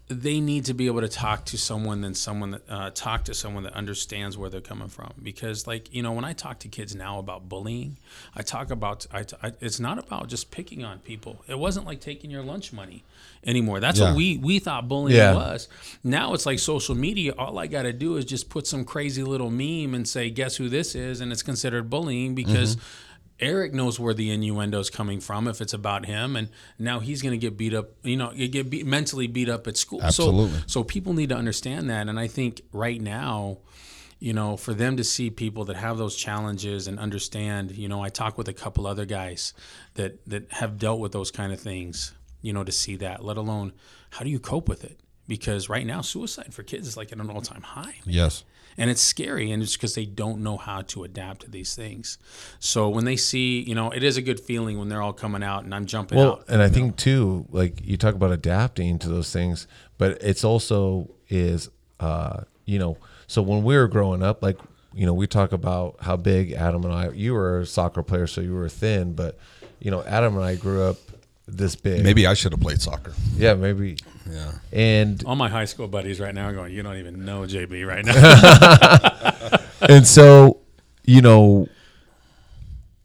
[0.09, 3.35] they need to be able to talk to someone than someone that uh, talk to
[3.35, 6.69] someone that understands where they're coming from because like you know when i talk to
[6.69, 7.99] kids now about bullying
[8.35, 12.01] i talk about I, I- it's not about just picking on people it wasn't like
[12.01, 13.05] taking your lunch money
[13.45, 14.09] anymore that's Yeah.
[14.09, 15.35] what we we thought bullying Yeah.
[15.35, 15.69] was
[16.03, 19.23] now it's like social media all i got to do is just put some crazy
[19.23, 23.08] little meme and say guess who this is and it's considered bullying because Mm-hmm.
[23.41, 27.23] Eric knows where the innuendo is coming from if it's about him, and now he's
[27.23, 27.91] going to get beat up.
[28.03, 30.03] You know, get beat, mentally beat up at school.
[30.03, 30.59] Absolutely.
[30.61, 33.59] So, so people need to understand that, and I think right now,
[34.19, 37.73] you know, for them to see people that have those challenges and understand.
[37.73, 39.55] You know, I talk with a couple other guys
[39.95, 42.15] that that have dealt with those kind of things.
[42.41, 43.73] You know, to see that, let alone
[44.11, 45.01] how do you cope with it?
[45.27, 48.45] Because right now, suicide for kids is like at an all time high Yes.
[48.79, 52.17] And it's scary and it's because they don't know how to adapt to these things
[52.61, 55.43] so when they see you know it is a good feeling when they're all coming
[55.43, 58.99] out and i'm jumping Well, out and I think too, like you talk about adapting
[59.01, 59.67] to those things,
[59.99, 61.69] but it's also is,
[62.01, 64.59] uh, you know, so when we were growing up, like
[64.95, 67.11] you know, we talk about how big Adam and I.
[67.11, 69.37] You were a soccer player, so you were thin, but
[69.81, 70.97] you know, Adam and I grew up
[71.49, 72.05] this big.
[72.05, 73.13] Maybe I should have played soccer.
[73.37, 73.97] yeah, maybe.
[74.31, 74.53] Yeah.
[74.73, 77.87] And all my high school buddies right now are going you don't even know jb
[77.87, 80.61] right now and so
[81.05, 81.67] you know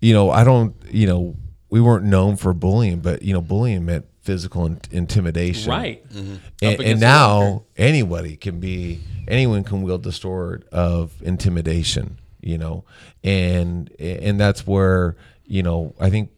[0.01, 1.35] you know i don't you know
[1.69, 6.35] we weren't known for bullying but you know bullying meant physical in- intimidation right mm-hmm.
[6.61, 12.19] and, against and the now anybody can be anyone can wield the sword of intimidation
[12.41, 12.83] you know
[13.23, 15.15] and and that's where
[15.45, 16.29] you know i think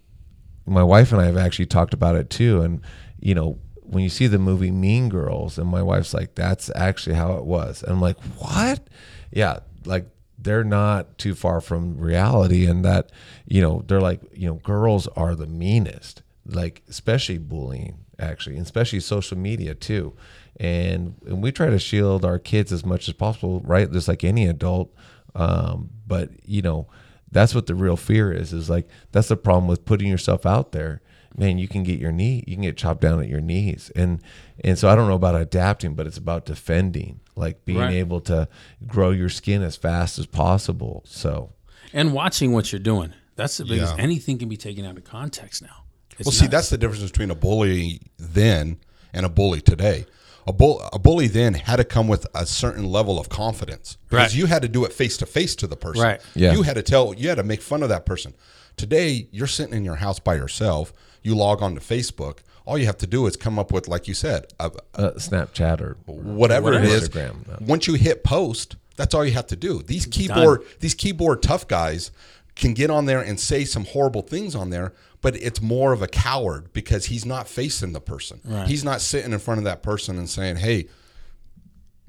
[0.65, 2.81] my wife and i have actually talked about it too and
[3.19, 7.15] you know when you see the movie mean girls and my wife's like that's actually
[7.15, 7.83] how it was.
[7.83, 8.87] And i'm like what?
[9.31, 10.07] Yeah like
[10.37, 13.11] they're not too far from reality and that
[13.45, 18.65] you know they're like you know girls are the meanest like especially bullying actually and
[18.65, 20.15] especially social media too.
[20.57, 23.91] And and we try to shield our kids as much as possible right?
[23.91, 24.93] Just like any adult
[25.35, 26.87] um, but you know
[27.35, 30.71] that's what the real fear is is like that's the problem with putting yourself out
[30.71, 31.01] there
[31.37, 34.21] man you can get your knee you can get chopped down at your knees and
[34.63, 37.93] and so i don't know about adapting but it's about defending like being Right.
[37.95, 38.47] able to
[38.87, 41.51] grow your skin as fast as possible so
[41.93, 43.13] and watching what you're doing.
[43.37, 43.95] That's the biggest.
[43.97, 44.03] Yeah.
[44.03, 45.83] Anything can be taken out of context now.
[46.17, 48.77] It's Well, see, that's the difference between a bully then
[49.13, 50.05] and a bully today.
[50.47, 54.31] A, bull, a bully then had to come with a certain level of confidence because
[54.31, 54.35] Right.
[54.35, 56.03] you had to do it face to face to the person.
[56.03, 56.21] Right.
[56.35, 56.53] Yeah.
[56.53, 58.33] You had to tell, you had to make fun of that person.
[58.77, 60.93] Today, you're sitting in your house by yourself.
[61.23, 62.39] You log on to Facebook.
[62.65, 65.81] All you have to do is come up with, like you said, a, Uh, Snapchat
[65.81, 67.09] or whatever it is.
[67.09, 67.47] Instagram.
[67.47, 67.57] no.
[67.61, 69.81] Once you hit post, that's all you have to do.
[69.83, 72.11] These keyboard these keyboard tough guys
[72.55, 74.93] can get on there and say some horrible things on there,
[75.25, 78.39] but it's more of a coward because he's not facing the person.
[78.67, 80.85] He's not sitting in front of that person and saying, "Hey,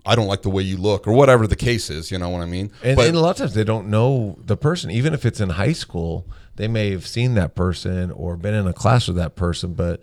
[0.05, 2.11] I don't like the way you look," or whatever the case is.
[2.11, 2.71] You know what I mean?
[2.83, 4.91] And, but and a lot of times they don't know the person.
[4.91, 8.67] Even if it's in high school, they may have seen that person or been in
[8.67, 9.73] a class with that person.
[9.73, 10.03] But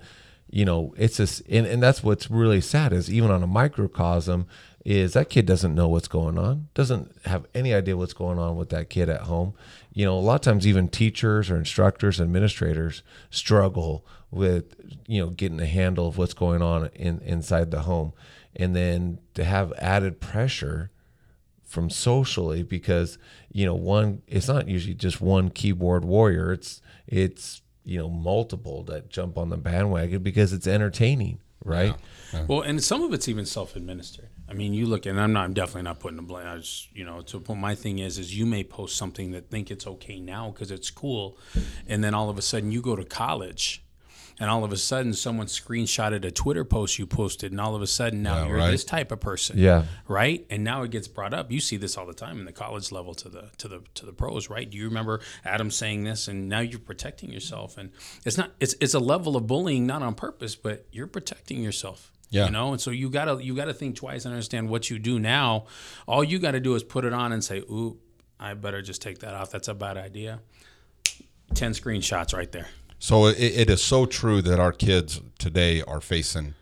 [0.50, 4.48] you know, it's just and, and that's what's really sad is even on a microcosm
[4.86, 8.58] is that kid doesn't know what's going on, doesn't have any idea what's going on
[8.58, 9.54] with that kid at home.
[9.94, 14.76] You know, a lot of times even teachers or instructors, administrators struggle with
[15.08, 18.14] you know getting a handle of what's going on in inside the home,
[18.56, 20.90] and then to have added pressure
[21.64, 23.18] from socially because
[23.52, 26.52] you know one it's not usually just one keyboard warrior.
[26.52, 31.96] It's it's you know multiple that jump on the bandwagon because it's entertaining right?
[32.48, 34.30] Well, and some of it's even self-administered.
[34.50, 36.46] I mean, you look, and I'm not, I'm definitely not putting the blame.
[36.48, 39.50] I just, you know, to put my thing is, is you may post something that
[39.50, 41.38] think it's okay now because it's cool,
[41.88, 43.84] and then all of a sudden you go to college,
[44.40, 47.82] and all of a sudden someone screenshotted a Twitter post you posted, and all of
[47.82, 48.72] a sudden now Yeah, you're right.
[48.72, 49.86] this type of person, Yeah.
[50.08, 50.46] right?
[50.50, 51.52] And now it gets brought up.
[51.52, 54.06] You see this all the time in the college level to the to the to
[54.06, 54.70] the pros, right?
[54.70, 56.28] Do you remember Adam saying this?
[56.28, 57.92] And now you're protecting yourself, and
[58.26, 62.12] it's not it's it's a level of bullying, not on purpose, but you're protecting yourself.
[62.34, 62.46] Yeah.
[62.46, 65.20] You know, and so you gotta you gotta think twice and understand what you do
[65.20, 65.66] now.
[66.08, 68.00] All you gotta do is put it on and say, "Ooh,
[68.40, 69.52] I better just take that off.
[69.52, 70.40] That's a bad idea."
[71.54, 72.68] Ten screenshots right there.
[72.98, 76.56] So it, it is so true that our kids today are facing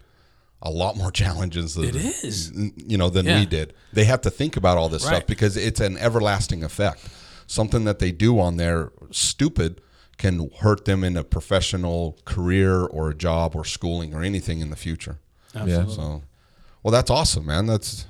[0.61, 2.51] a lot more challenges than, It is.
[2.75, 3.39] you know than Yeah.
[3.39, 3.73] we did.
[3.93, 7.07] They have to think about all this stuff because it's an everlasting effect.
[7.47, 9.81] Something that they do on there stupid
[10.17, 14.69] can hurt them in a professional career or a job or schooling or anything in
[14.69, 15.19] the future.
[15.55, 16.21] Yeah So,
[16.83, 17.65] well, that's awesome, man.
[17.67, 18.05] That's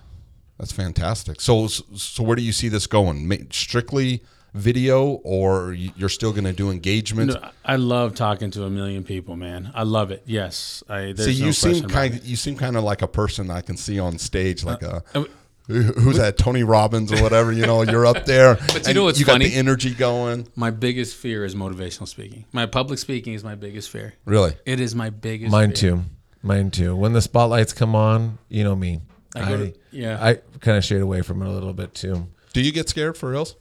[0.58, 1.42] that's fantastic.
[1.42, 3.28] So, so where do you see this going?
[3.28, 4.22] Ma- Strictly
[4.54, 7.32] video, or you- you're still going to do engagement?
[7.34, 9.72] No, I love talking to a million people, man.
[9.74, 10.22] I love it.
[10.26, 11.14] Yes, I.
[11.16, 12.14] See, you no seem kind.
[12.16, 12.24] it.
[12.26, 15.24] You seem kind of like a person I can see on stage, like a uh,
[15.68, 17.52] who- who's that Tony Robbins or whatever.
[17.52, 19.50] You know, you're up there, But you and know what's you got funny?
[19.50, 20.48] the energy going.
[20.56, 22.46] My biggest fear is motivational speaking.
[22.52, 24.14] My public speaking is my biggest fear.
[24.26, 25.52] Really, It is my biggest.
[25.52, 25.92] mine fear.
[25.92, 26.04] too
[26.44, 29.02] mine too when the spotlights come on you know me
[29.36, 30.24] I i, to- yeah.
[30.24, 33.18] i kind of shade away from it a little bit too do you get scared
[33.18, 33.56] for reals?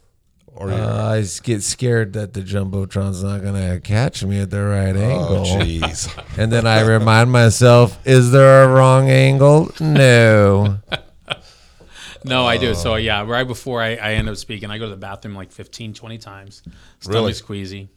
[0.53, 4.95] Or uh, I get scared that the jumbotron's not gonna catch me at the right
[4.95, 6.11] oh, angle, jeez.
[6.37, 9.71] and then I remind myself: Is there a wrong angle?
[9.79, 10.79] No.
[12.23, 12.69] No, I do.
[12.69, 12.73] Oh.
[12.73, 15.51] So yeah, right before I, I end up speaking, I go to the bathroom like
[15.51, 16.61] 15, 20 times.
[16.99, 17.31] Stomach Really?
[17.33, 17.87] squeezy.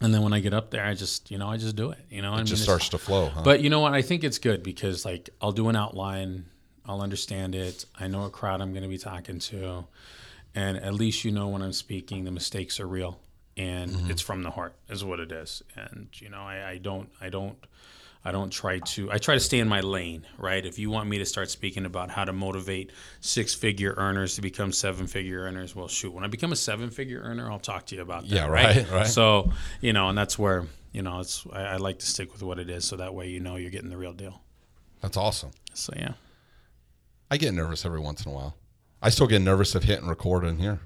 [0.00, 1.98] And then when I get up there, I just, you know, I just do it.
[2.08, 3.30] You know, I It just starts to flow.
[3.30, 3.42] Huh?
[3.42, 3.94] But you know what?
[3.94, 6.46] I think it's good because like I'll do an outline,
[6.86, 7.84] I'll understand it.
[7.98, 9.86] I know a crowd I'm going to be talking to,
[10.54, 13.20] and at least you know when I'm speaking, the mistakes are real
[13.56, 14.10] and Mm-hmm.
[14.12, 15.62] it's from the heart, is what it is.
[15.74, 17.56] And you know, I, I don't, I don't.
[18.24, 19.10] I don't try to.
[19.10, 20.64] I try to stay in my lane, right?
[20.64, 22.90] If you want me to start speaking about how to motivate
[23.20, 26.12] six-figure earners to become seven-figure earners, well, shoot.
[26.12, 28.34] When I become a seven-figure earner, I'll talk to you about that.
[28.34, 29.06] Yeah, right, right, right.
[29.06, 31.46] So you know, and that's where you know, it's.
[31.52, 33.70] I, I like to stick with what it is, so that way you know you're
[33.70, 34.42] getting the real deal.
[35.00, 35.52] That's awesome.
[35.74, 36.14] So yeah.
[37.30, 38.56] I get nervous every once in a while.
[39.00, 40.80] I still get nervous of hitting record in here.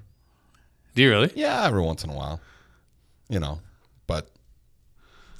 [0.93, 1.31] Do you really?
[1.35, 2.39] Yeah, every once in a while.
[3.27, 3.59] You know,
[4.05, 4.29] but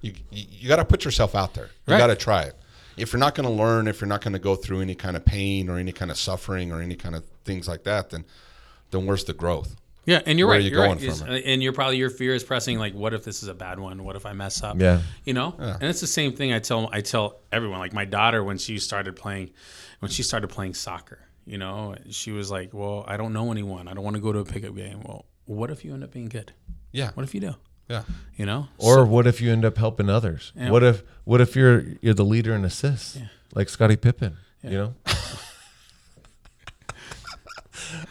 [0.04, 1.70] you you, you got to put yourself out there.
[1.88, 1.98] You Right.
[1.98, 2.56] got to try it.
[2.98, 5.18] If you're not going to learn, if you're not going to go through any kind
[5.18, 8.24] of pain or any kind of suffering or any kind of things like that, then
[8.92, 9.76] then where's the growth?
[10.06, 10.66] Yeah, and you're Where are right.
[10.66, 11.00] you you're right.
[11.00, 12.78] going from It's- And you're probably your fear is pressing.
[12.78, 14.04] Like, what if this is a bad one?
[14.04, 14.80] What if I mess up?
[14.80, 15.02] Yeah.
[15.26, 15.56] you know.
[15.58, 15.76] Yeah.
[15.80, 16.52] And it's the same thing.
[16.54, 17.80] I tell I tell everyone.
[17.80, 19.52] Like my daughter when she started playing,
[20.00, 23.88] when she started playing soccer, you know, she was like, "Well, I don't know anyone.
[23.88, 26.12] I don't want to go to a pickup game." Well, what if you end up
[26.12, 26.52] being good?
[26.92, 27.56] Yeah, What if you do?
[27.90, 28.04] Yeah.
[28.36, 28.68] You know.
[28.78, 30.52] Or what if you end up helping others?
[30.56, 30.72] Yeah.
[30.72, 33.18] What if what if you're you're the leader in assists,
[33.54, 34.38] like Scottie Pippen?
[34.64, 34.94] You know,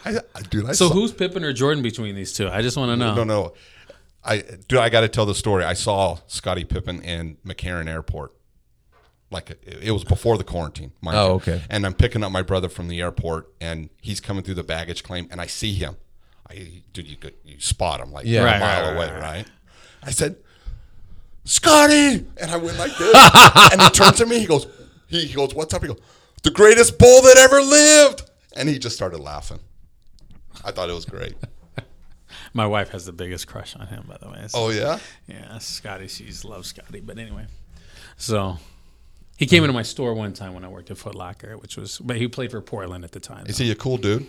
[0.04, 2.48] I, I- dude, I so saw, who's Pippen or Jordan between these two?
[2.48, 3.14] I just want to know.
[3.14, 3.52] No, no.
[4.24, 5.64] I dude, I got to tell the story.
[5.64, 8.32] I saw Scottie Pippen in McCarran Airport.
[9.30, 10.92] Like it, it was before the quarantine.
[11.06, 11.32] Oh, you.
[11.36, 11.62] okay.
[11.70, 15.02] And I'm picking up my brother from the airport, and he's coming through the baggage
[15.02, 15.96] claim, and I see him.
[16.50, 18.42] I, dude, you could you spot him like Yeah.
[18.42, 19.46] a Right, mile right, away, right, right,
[20.02, 20.36] I said,
[21.44, 23.14] Scottie, and I went like this,
[23.72, 24.38] and he turns to me.
[24.38, 24.66] He goes,
[25.08, 25.82] he, he goes, what's up?
[25.82, 26.00] He goes,
[26.42, 29.60] the greatest bull that ever lived, and he just started laughing.
[30.64, 31.34] I thought it was great.
[32.54, 34.44] My wife has the biggest crush on him, by the way.
[34.48, 36.08] So, Oh yeah, yeah, Scottie.
[36.08, 37.00] She's loves Scottie.
[37.00, 37.46] But anyway,
[38.16, 38.58] so
[39.36, 41.98] he came into my store one time when I worked at Foot Locker, which was,
[41.98, 43.46] but he played for Portland at the time.
[43.46, 44.26] is he a cool dude?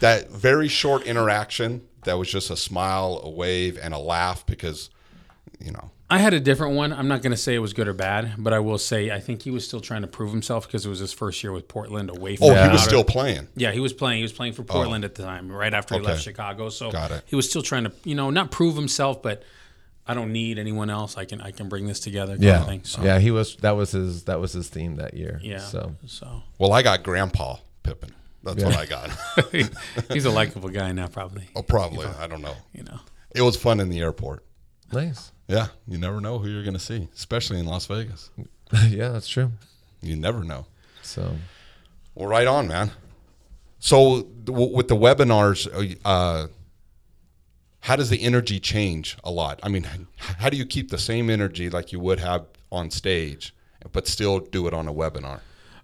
[0.00, 4.90] That very short interaction that was just a smile, a wave, and a laugh because,
[5.60, 6.92] you know, I had a different one.
[6.92, 9.20] I'm not going to say it was good or bad, but I will say I
[9.20, 11.68] think he was still trying to prove himself because it was his first year with
[11.68, 12.48] Portland away from.
[12.48, 13.48] oh, he was still playing.
[13.56, 14.18] Yeah, he was playing.
[14.18, 14.66] He was playing for oh.
[14.66, 16.10] Portland at the time, right after he Okay.
[16.10, 16.68] left Chicago.
[16.70, 17.24] So Got it.
[17.26, 19.42] he was still trying to, you know, not prove himself, but
[20.06, 21.18] I don't need anyone else.
[21.18, 22.32] I can I can bring this together.
[22.32, 22.84] Kind Yeah, of thing.
[22.84, 23.18] So, yeah.
[23.18, 25.38] He was that was his that was his theme that year.
[25.42, 25.58] yeah.
[25.58, 28.14] So So Well, I got Grandpa Pippen.
[28.42, 29.10] That's what I got.
[30.12, 31.48] he's a likable guy now, probably.
[31.54, 32.06] oh, probably.
[32.06, 32.54] I don't know.
[32.72, 33.00] You know.
[33.34, 34.44] It was fun in the airport.
[34.92, 35.32] nice.
[35.48, 38.30] Yeah, you never know who you're going to see, especially in Las Vegas.
[38.88, 39.50] yeah, that's true.
[40.02, 40.66] You never know.
[41.02, 41.36] So
[42.14, 42.92] Well, right on, man.
[43.78, 45.66] So w- with the webinars,
[46.04, 46.48] uh,
[47.80, 49.58] how does the energy change a lot?
[49.62, 49.86] I mean,
[50.18, 53.54] how do you keep the same energy like you would have on stage,
[53.92, 55.40] but still do it on a webinar?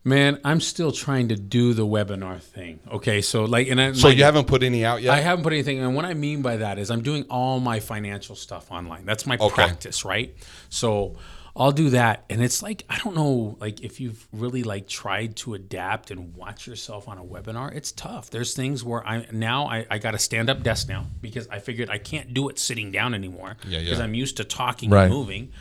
[0.06, 2.80] Man, I'm still trying to do the webinar thing.
[2.92, 5.14] Okay, so like, and I, So my- you haven't put any out yet?
[5.14, 5.78] I haven't put anything.
[5.80, 9.06] And what I mean by that is I'm doing all my financial stuff online.
[9.06, 9.54] That's my Okay.
[9.54, 10.36] practice, right?
[10.68, 11.16] So
[11.56, 12.24] I'll do that.
[12.28, 16.34] And it's like, I don't know, like if you've really like tried to adapt and
[16.36, 18.28] watch yourself on a webinar, it's tough.
[18.28, 21.60] There's things where I now I, I got a stand up desk now because I
[21.60, 23.56] figured I can't do it sitting down anymore.
[23.66, 24.04] Yeah, Because yeah.
[24.04, 25.04] I'm used to talking Right.
[25.04, 25.52] and moving.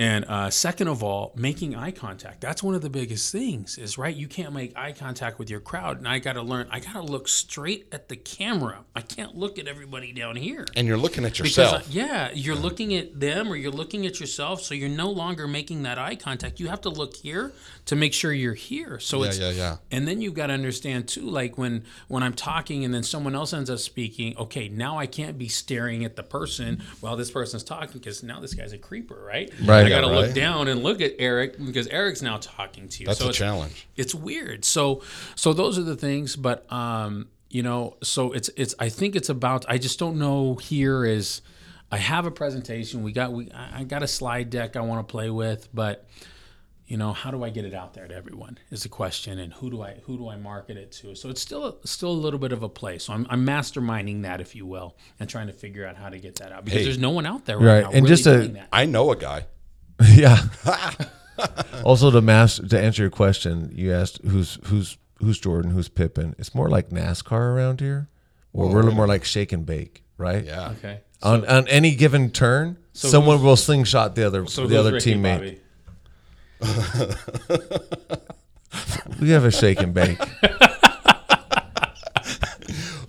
[0.00, 2.40] And uh, second of all, making eye contact.
[2.40, 4.16] That's one of the biggest things is right.
[4.16, 5.98] You can't make eye contact with your crowd.
[5.98, 8.78] And I got to learn, I got to look straight at the camera.
[8.96, 10.64] I can't look at everybody down here.
[10.74, 11.82] and you're looking at Because, yourself.
[11.82, 14.62] uh, yeah, you're looking at them or you're looking at yourself.
[14.62, 16.60] So you're no longer making that eye contact.
[16.60, 17.52] You have to look here
[17.84, 19.00] to make sure you're here.
[19.00, 19.76] So yeah, it's, yeah, yeah.
[19.90, 23.34] and then you've got to understand too, like when when I'm talking and then someone
[23.34, 24.34] else ends up speaking.
[24.38, 28.40] Okay, now I can't be staring at the person while this person's talking because now
[28.40, 29.52] this guy's a creeper, right?
[29.62, 29.89] Right.
[29.90, 33.06] Got to Yeah, look down and look at Eric because Eric's now talking to you.
[33.06, 33.86] That's so a it's, challenge.
[33.96, 34.64] It's weird.
[34.64, 35.02] So
[35.34, 38.74] so those are the things, but um, you know, so it's it's.
[38.78, 39.64] I think it's about.
[39.68, 40.54] I just don't know.
[40.54, 41.42] Here is,
[41.90, 43.02] I have a presentation.
[43.02, 43.50] We got we.
[43.52, 46.08] I got a slide deck I want to play with, but
[46.86, 49.52] you know how do i get it out there to everyone is the question and
[49.52, 52.40] who do i who do i market it to so it's still still a little
[52.40, 55.52] bit of a play so i'm, I'm masterminding that if you will and trying to
[55.52, 56.84] figure out how to get that out because Hey.
[56.86, 58.66] there's no one out there right, Right, now and really just a-.
[58.72, 59.46] I know a guy.
[60.14, 60.38] yeah.
[61.84, 66.34] also to master to answer your question, you asked who's who's who's Jordan, who's Pippin.
[66.38, 68.08] It's more like NASCAR around here,
[68.52, 70.44] or we're a little more like shake and bake, right?
[70.44, 70.70] Yeah.
[70.70, 74.76] okay On on any given turn, someone who's- will slingshot the other so the who's
[74.78, 75.58] other Ricky, teammate.
[76.60, 77.00] Bobby?
[79.20, 80.18] We have a shake and bake.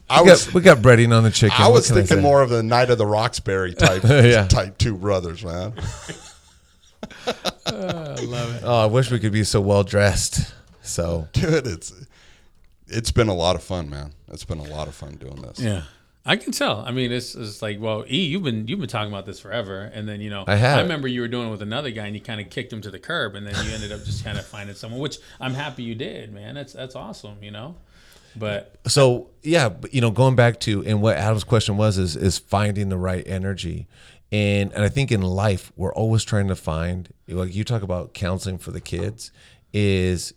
[0.09, 1.55] I We was got, we got breading on the chicken.
[1.57, 2.21] I What was can thinking say?
[2.21, 4.45] more of the Night of the Roxbury type Yeah.
[4.47, 5.73] type two brothers, man.
[7.67, 10.53] Oh, I wish we could be so well dressed.
[10.81, 11.93] So Dude, it's
[12.87, 14.13] it's been a lot of fun, man.
[14.27, 15.59] It's been a lot of fun doing this.
[15.59, 15.83] yeah
[16.25, 16.81] I can tell.
[16.81, 19.89] I mean, it's, it's like, well, E, you've been you've been talking about this forever,
[19.91, 20.77] and then you know, I have.
[20.77, 22.81] I remember you were doing it with another guy, and you kind of kicked him
[22.81, 25.55] to the curb, and then you ended up just kind of finding someone, which I'm
[25.55, 26.53] happy you did, man.
[26.53, 27.75] That's that's awesome, you know.
[28.35, 32.15] But so yeah, but, you know, going back to and what Adam's question was is
[32.15, 33.87] is finding the right energy,
[34.31, 38.13] and and I think in life we're always trying to find like you talk about
[38.13, 39.31] counseling for the kids
[39.73, 40.33] is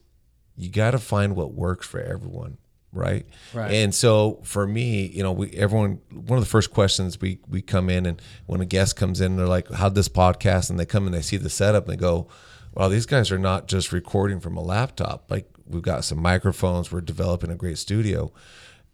[0.57, 2.59] you got to find what works for everyone,
[2.93, 3.27] right?
[3.53, 3.73] Right.
[3.73, 7.63] And so for me, you know, we everyone one of the first questions we we
[7.63, 10.87] come in and when a guest comes in, they're like, "How'd this podcast?" And they
[10.87, 12.29] come and they see the setup and they go,
[12.73, 15.31] "Well, these guys are not just recording from a laptop.
[15.31, 16.91] Like we've got some microphones.
[16.93, 18.33] We're developing a great studio."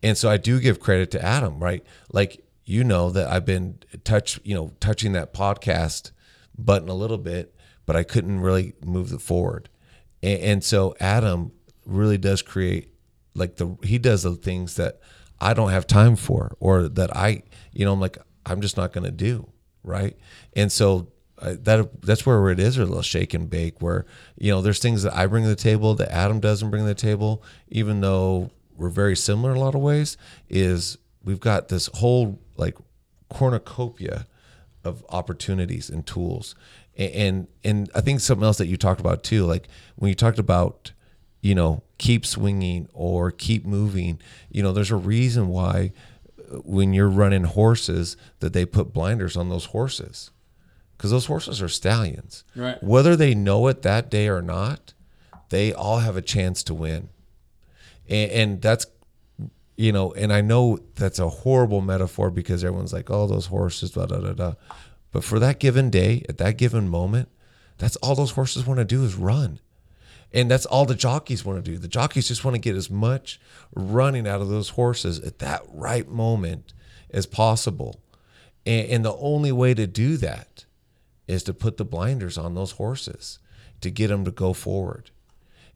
[0.02, 1.84] And so I do give credit to Adam, right?
[2.10, 6.12] Like you know that I've been touch, you know, touching that podcast
[6.56, 7.52] button a little bit,
[7.84, 9.68] but I couldn't really move it forward.
[10.22, 11.50] And, and so Adam
[11.84, 12.94] really does create
[13.34, 15.00] like the he does the things that
[15.40, 17.42] I don't have time for or that I,
[17.72, 19.48] you know, I'm like I'm just not going to do,
[19.82, 20.16] right?
[20.54, 21.08] And so
[21.38, 24.06] uh, that that's where it is a little shake and bake where
[24.36, 26.88] you know there's things that I bring to the table that Adam doesn't bring to
[26.88, 30.16] the table even though we're very similar in a lot of ways
[30.48, 32.76] is we've got this whole like
[33.28, 34.26] cornucopia
[34.84, 36.54] of opportunities and tools
[36.96, 40.14] and, and and I think something else that you talked about too like when you
[40.14, 40.92] talked about
[41.40, 45.92] you know keep swinging or keep moving you know there's a reason why
[46.38, 50.30] uh, when you're running horses that they put blinders on those horses
[51.00, 52.44] because those horses are stallions.
[52.54, 52.80] Right.
[52.82, 54.92] Whether they know it that day or not,
[55.48, 57.08] they all have a chance to win.
[58.06, 58.84] And, and that's,
[59.80, 63.92] you know, and I know that's a horrible metaphor because everyone's like, oh, those horses,
[63.92, 64.52] da da da da.
[65.10, 67.30] But for that given day, at that given moment,
[67.78, 69.58] that's all those horses want to do is run.
[70.34, 71.78] And that's all the jockeys want to do.
[71.78, 73.40] The jockeys just want to get as much
[73.74, 76.74] running out of those horses at that right moment
[77.08, 78.02] as possible.
[78.66, 80.66] And, and the only way to do that
[81.26, 83.38] is to put the blinders on those horses
[83.80, 85.10] to get them to go forward.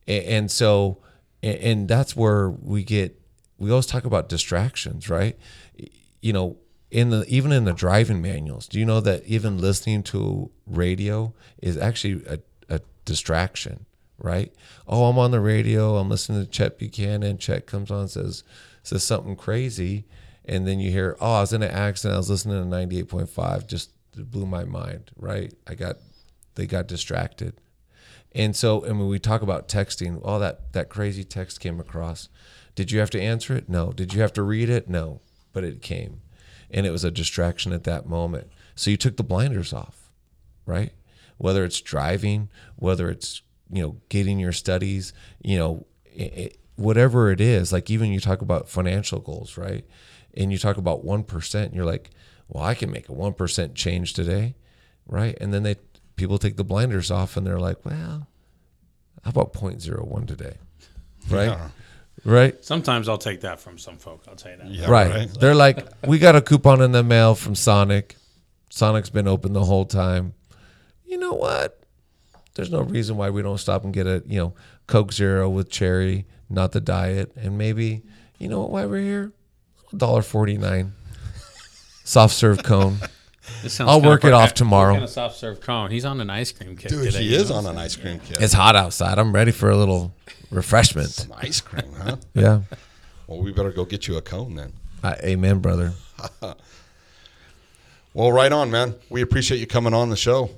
[0.07, 0.99] And, and so,
[1.43, 3.19] and, and that's where we get,
[3.65, 5.39] we always talk about distractions, right?
[6.21, 6.59] You know,
[6.91, 11.33] in the even in the driving manuals, do you know that even listening to radio
[11.63, 12.39] is actually a,
[12.69, 13.87] a distraction,
[14.19, 14.53] right?
[14.87, 17.39] Oh, I'm on the radio, I'm listening to Chet Buchanan.
[17.39, 18.45] Chet comes on says
[18.83, 20.05] says something crazy,
[20.45, 22.17] and then you hear, oh, I was in an accident.
[22.17, 23.67] I was listening to 98.5.
[23.67, 25.55] Just blew my mind, right?
[25.67, 25.97] I got
[26.55, 27.55] they got distracted.
[28.35, 32.29] And so, and when we talk about texting, all that that crazy text came across.
[32.75, 33.69] Did you have to answer it?
[33.69, 33.93] No.
[33.93, 34.89] Did you have to read it?
[34.89, 35.21] No.
[35.53, 36.21] But it came,
[36.71, 38.49] and it was a distraction at that moment.
[38.75, 40.11] So you took the blinders off,
[40.67, 40.93] right?
[41.39, 45.13] Whether it's driving, whether it's you know getting your studies,
[45.43, 47.73] you know, it, whatever it is.
[47.73, 49.85] Like even you talk about financial goals, right?
[50.37, 51.75] And you talk about one and percent.
[51.75, 52.11] You're like,
[52.49, 54.57] well, I can make a one percent change today,
[55.07, 55.39] right?
[55.41, 55.77] And then they
[56.17, 58.27] people take the blinders off and they're like, well,
[59.25, 60.57] how about 0.01 today,
[61.31, 61.47] right?
[61.47, 61.69] Yeah.
[62.25, 62.63] Right.
[62.65, 64.25] Sometimes I'll take that from some folk.
[64.29, 64.67] I'll tell you that.
[64.69, 65.29] Yeah, right.
[65.41, 68.17] They're like, we got a coupon in the mail from Sonic.
[68.71, 70.35] Sonic's been open the whole time.
[71.05, 71.81] You know what?
[72.55, 74.55] There's no reason why we don't stop and get a, you know,
[74.87, 78.03] Coke Zero with cherry, not the diet, and maybe,
[78.39, 78.71] you know what?
[78.71, 79.33] Why we're here?
[79.97, 80.93] Dollar forty nine.
[82.05, 82.99] Soft serve cone.
[83.63, 84.93] This I'll work it per- off tomorrow.
[84.93, 85.91] What kind of soft serve cone?
[85.91, 87.25] He's on an ice cream kick Dude, today.
[87.25, 87.57] he is know?
[87.57, 88.41] on an ice cream kit.
[88.41, 89.19] It's hot outside.
[89.19, 90.15] I'm ready for a little
[90.55, 91.11] refreshment.
[91.11, 92.17] Some ice cream, huh?
[92.35, 92.61] Yeah.
[93.27, 94.73] Well, we better go get you a cone then.
[95.03, 95.93] Uh, amen, brother.
[98.13, 98.95] Well, right on, man.
[99.11, 100.51] We appreciate you coming on the show,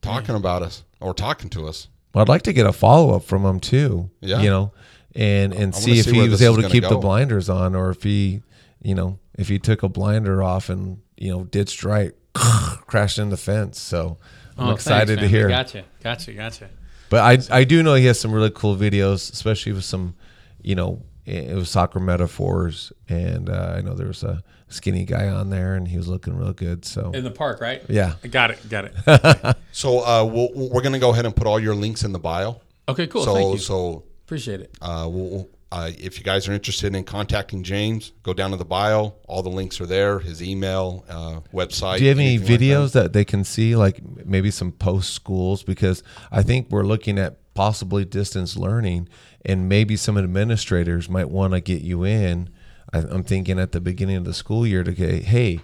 [0.00, 1.88] talking about us or talking to us.
[2.14, 4.10] Well, I'd like to get a follow up from him too.
[4.20, 4.40] Yeah.
[4.40, 4.72] You know,
[5.14, 7.74] and and wanna see if see he was able to gonna keep the blinders on,
[7.74, 8.42] or if he,
[8.82, 13.28] you know, if he took a blinder off and you know ditched right, crashed in
[13.28, 13.78] the fence.
[13.78, 14.16] So
[14.56, 15.30] I'm Oh, excited thanks, to man.
[15.30, 15.48] hear.
[15.48, 16.70] Gotcha, gotcha, gotcha.
[17.12, 20.14] But I I do know he has some really cool videos, especially with some,
[20.62, 25.28] you know, it was soccer metaphors, and uh, I know there was a skinny guy
[25.28, 26.86] on there, and he was looking real good.
[26.86, 27.82] So In the park, right?
[27.86, 28.14] Yeah.
[28.30, 29.56] Got it, got it.
[29.72, 32.18] So uh, we'll, we're going to go ahead and put all your links in the
[32.18, 32.60] bio.
[32.88, 33.24] Okay, cool.
[33.24, 33.58] so Thank you.
[33.58, 34.74] so Appreciate it.
[34.80, 38.64] uh, we'll, uh, if you guys are interested in contacting James, go down to the
[38.64, 39.14] bio.
[39.26, 40.18] All the links are there.
[40.18, 41.96] His email, uh, website.
[41.96, 42.64] Do you have any anything like that.
[42.64, 43.12] videos that.
[43.14, 45.62] they can see, like maybe some post schools?
[45.62, 49.08] Because I think we're looking at possibly distance learning,
[49.46, 52.50] and maybe some administrators might want to get you in.
[52.92, 55.60] I, I'm thinking at the beginning of the school year to get, hey,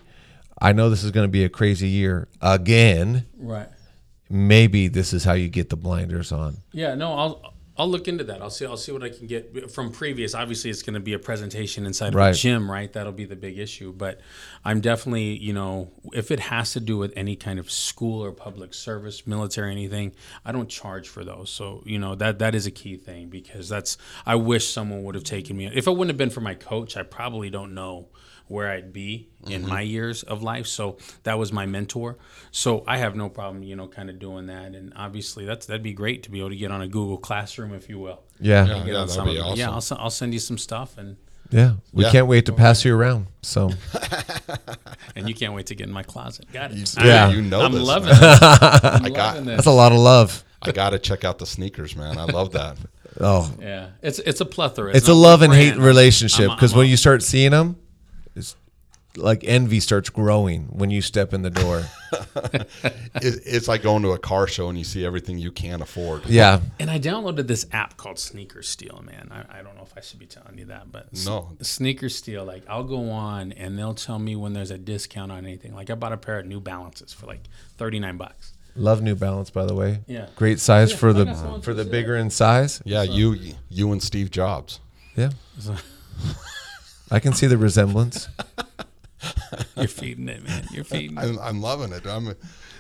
[0.58, 3.26] I know this is going to be a crazy year again.
[3.36, 3.68] Right.
[4.30, 6.62] Maybe this is how you get the blinders on.
[6.72, 8.42] Yeah, no, I'll I'll look into that.
[8.42, 10.34] I'll see I'll see what I can get from previous.
[10.34, 12.34] Obviously, it's going to be a presentation inside of Right.
[12.34, 12.92] a gym, right?
[12.92, 13.92] That'll be the big issue.
[13.92, 14.20] But
[14.64, 18.32] I'm definitely, you know, if it has to do with any kind of school or
[18.32, 20.12] public service, military, anything,
[20.44, 21.50] I don't charge for those.
[21.50, 23.96] So you know that that is a key thing because that's.
[24.26, 25.66] I wish someone would have taken me.
[25.72, 28.08] If it wouldn't have been for my coach, I probably don't know
[28.48, 29.70] where I'd be in mm-hmm.
[29.70, 30.66] my years of life.
[30.66, 32.18] So that was my mentor.
[32.50, 34.74] So I have no problem, you know, kind of doing that.
[34.74, 37.72] And obviously, that's that'd be great to be able to get on a Google Classroom,
[37.74, 38.22] if you will.
[38.40, 38.78] Yeah, Yeah, yeah.
[38.78, 39.58] Get yeah, on that'd some be awesome.
[39.58, 41.16] Yeah, I'll, I'll send you some stuff, and
[41.50, 42.12] Yeah, We Yeah.
[42.12, 43.26] can't wait to pass you around.
[43.42, 43.70] So
[45.16, 46.50] and you can't wait to get in my closet.
[46.52, 46.94] Got it.
[46.96, 47.30] Yeah.
[47.30, 48.20] you know I'm this, loving man.
[48.20, 48.42] this.
[48.42, 50.44] I'm I got- loving that's a lot of love.
[50.60, 52.18] I got to check out the sneakers, man.
[52.18, 52.76] I love that.
[53.20, 54.94] Oh, Yeah, it's it's a plethora.
[54.94, 57.76] it's a love one and hate relationship because when you start seeing them,
[58.38, 58.56] it's
[59.16, 61.84] like envy starts growing when you step in the door.
[63.20, 66.24] It, it's like going to a car show and you see everything you can't afford.
[66.26, 69.28] yeah, And I downloaded this app called Sneaker Steal, man.
[69.32, 71.56] I, I don't know if I should be telling you that, but No.
[71.62, 75.44] Sneaker Steal, like I'll go on and they'll tell me when there's a discount on
[75.44, 75.74] anything.
[75.74, 77.40] Like I bought a pair of New Balances for like
[77.76, 78.52] 39 bucks.
[78.76, 80.00] love New Balance by the way.
[80.06, 80.28] Yeah.
[80.36, 81.26] great size for the
[81.62, 81.90] for the too.
[81.90, 82.80] bigger in size.
[82.84, 83.36] Yeah, you
[83.68, 84.78] you and Steve Jobs.
[85.16, 85.30] Yeah,
[87.10, 88.28] I can see the resemblance.
[89.76, 90.66] You're feeding it, man.
[90.72, 91.20] You're feeding it.
[91.20, 92.06] I'm, I'm loving it.
[92.06, 92.34] I'm,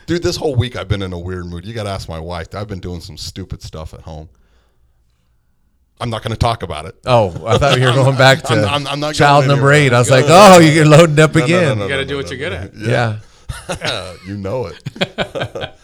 [0.06, 1.64] dude, this whole week I've been in a weird mood.
[1.64, 2.54] You got to ask my wife.
[2.54, 4.28] I've been doing some stupid stuff at home.
[6.00, 6.94] I'm not going to talk about it.
[7.06, 9.92] Oh, I thought you were going back to I'm- I'm- I'm not child number eight.
[9.92, 11.78] I was like, no, no, oh, you're loading up again.
[11.78, 12.74] no, You got to do no, what no, you're good at.
[12.74, 14.14] Yeah.
[14.26, 15.74] you know it.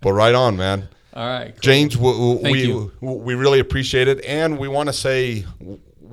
[0.00, 0.88] but right on, man.
[1.14, 1.52] All right.
[1.52, 1.60] cool.
[1.60, 2.92] James, we, we, Thank we, you.
[3.00, 4.22] we really appreciate it.
[4.24, 5.44] And we want to say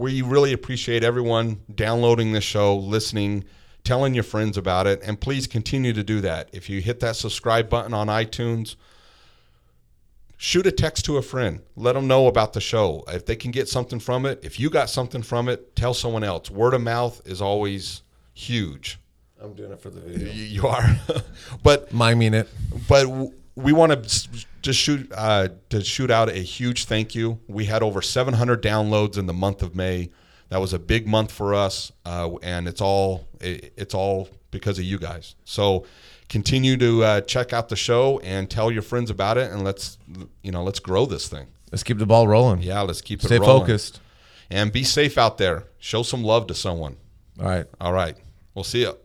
[0.01, 3.43] we really appreciate everyone downloading this show, listening,
[3.83, 4.99] telling your friends about it.
[5.03, 6.49] And please continue to do that.
[6.51, 8.75] If you hit that subscribe button on iTunes,
[10.37, 11.61] shoot a text to a friend.
[11.75, 13.03] Let them know about the show.
[13.09, 16.23] If they can get something from it, if you got something from it, tell someone
[16.23, 16.49] else.
[16.49, 18.01] Word of mouth is always
[18.33, 18.97] huge.
[19.41, 20.33] I'm doing it for the You, video.
[20.33, 20.99] you are.
[21.63, 22.49] but Miming it.
[22.87, 27.39] but w- we want to just shoot uh, to shoot out a huge thank you.
[27.47, 30.09] We had over 700 downloads in the month of May.
[30.49, 34.77] That was a big month for us, uh, and it's all it, it's all because
[34.79, 35.35] of you guys.
[35.45, 35.85] So
[36.29, 39.97] continue to uh, check out the show and tell your friends about it, and let's
[40.41, 41.47] you know let's grow this thing.
[41.71, 42.61] Let's keep the ball rolling.
[42.61, 43.61] Yeah, let's keep Stay it rolling.
[43.61, 44.01] focused.
[44.49, 45.63] and be safe out there.
[45.79, 46.97] Show some love to someone.
[47.39, 47.65] All right.
[47.79, 48.17] All right,
[48.53, 48.97] we'll see you.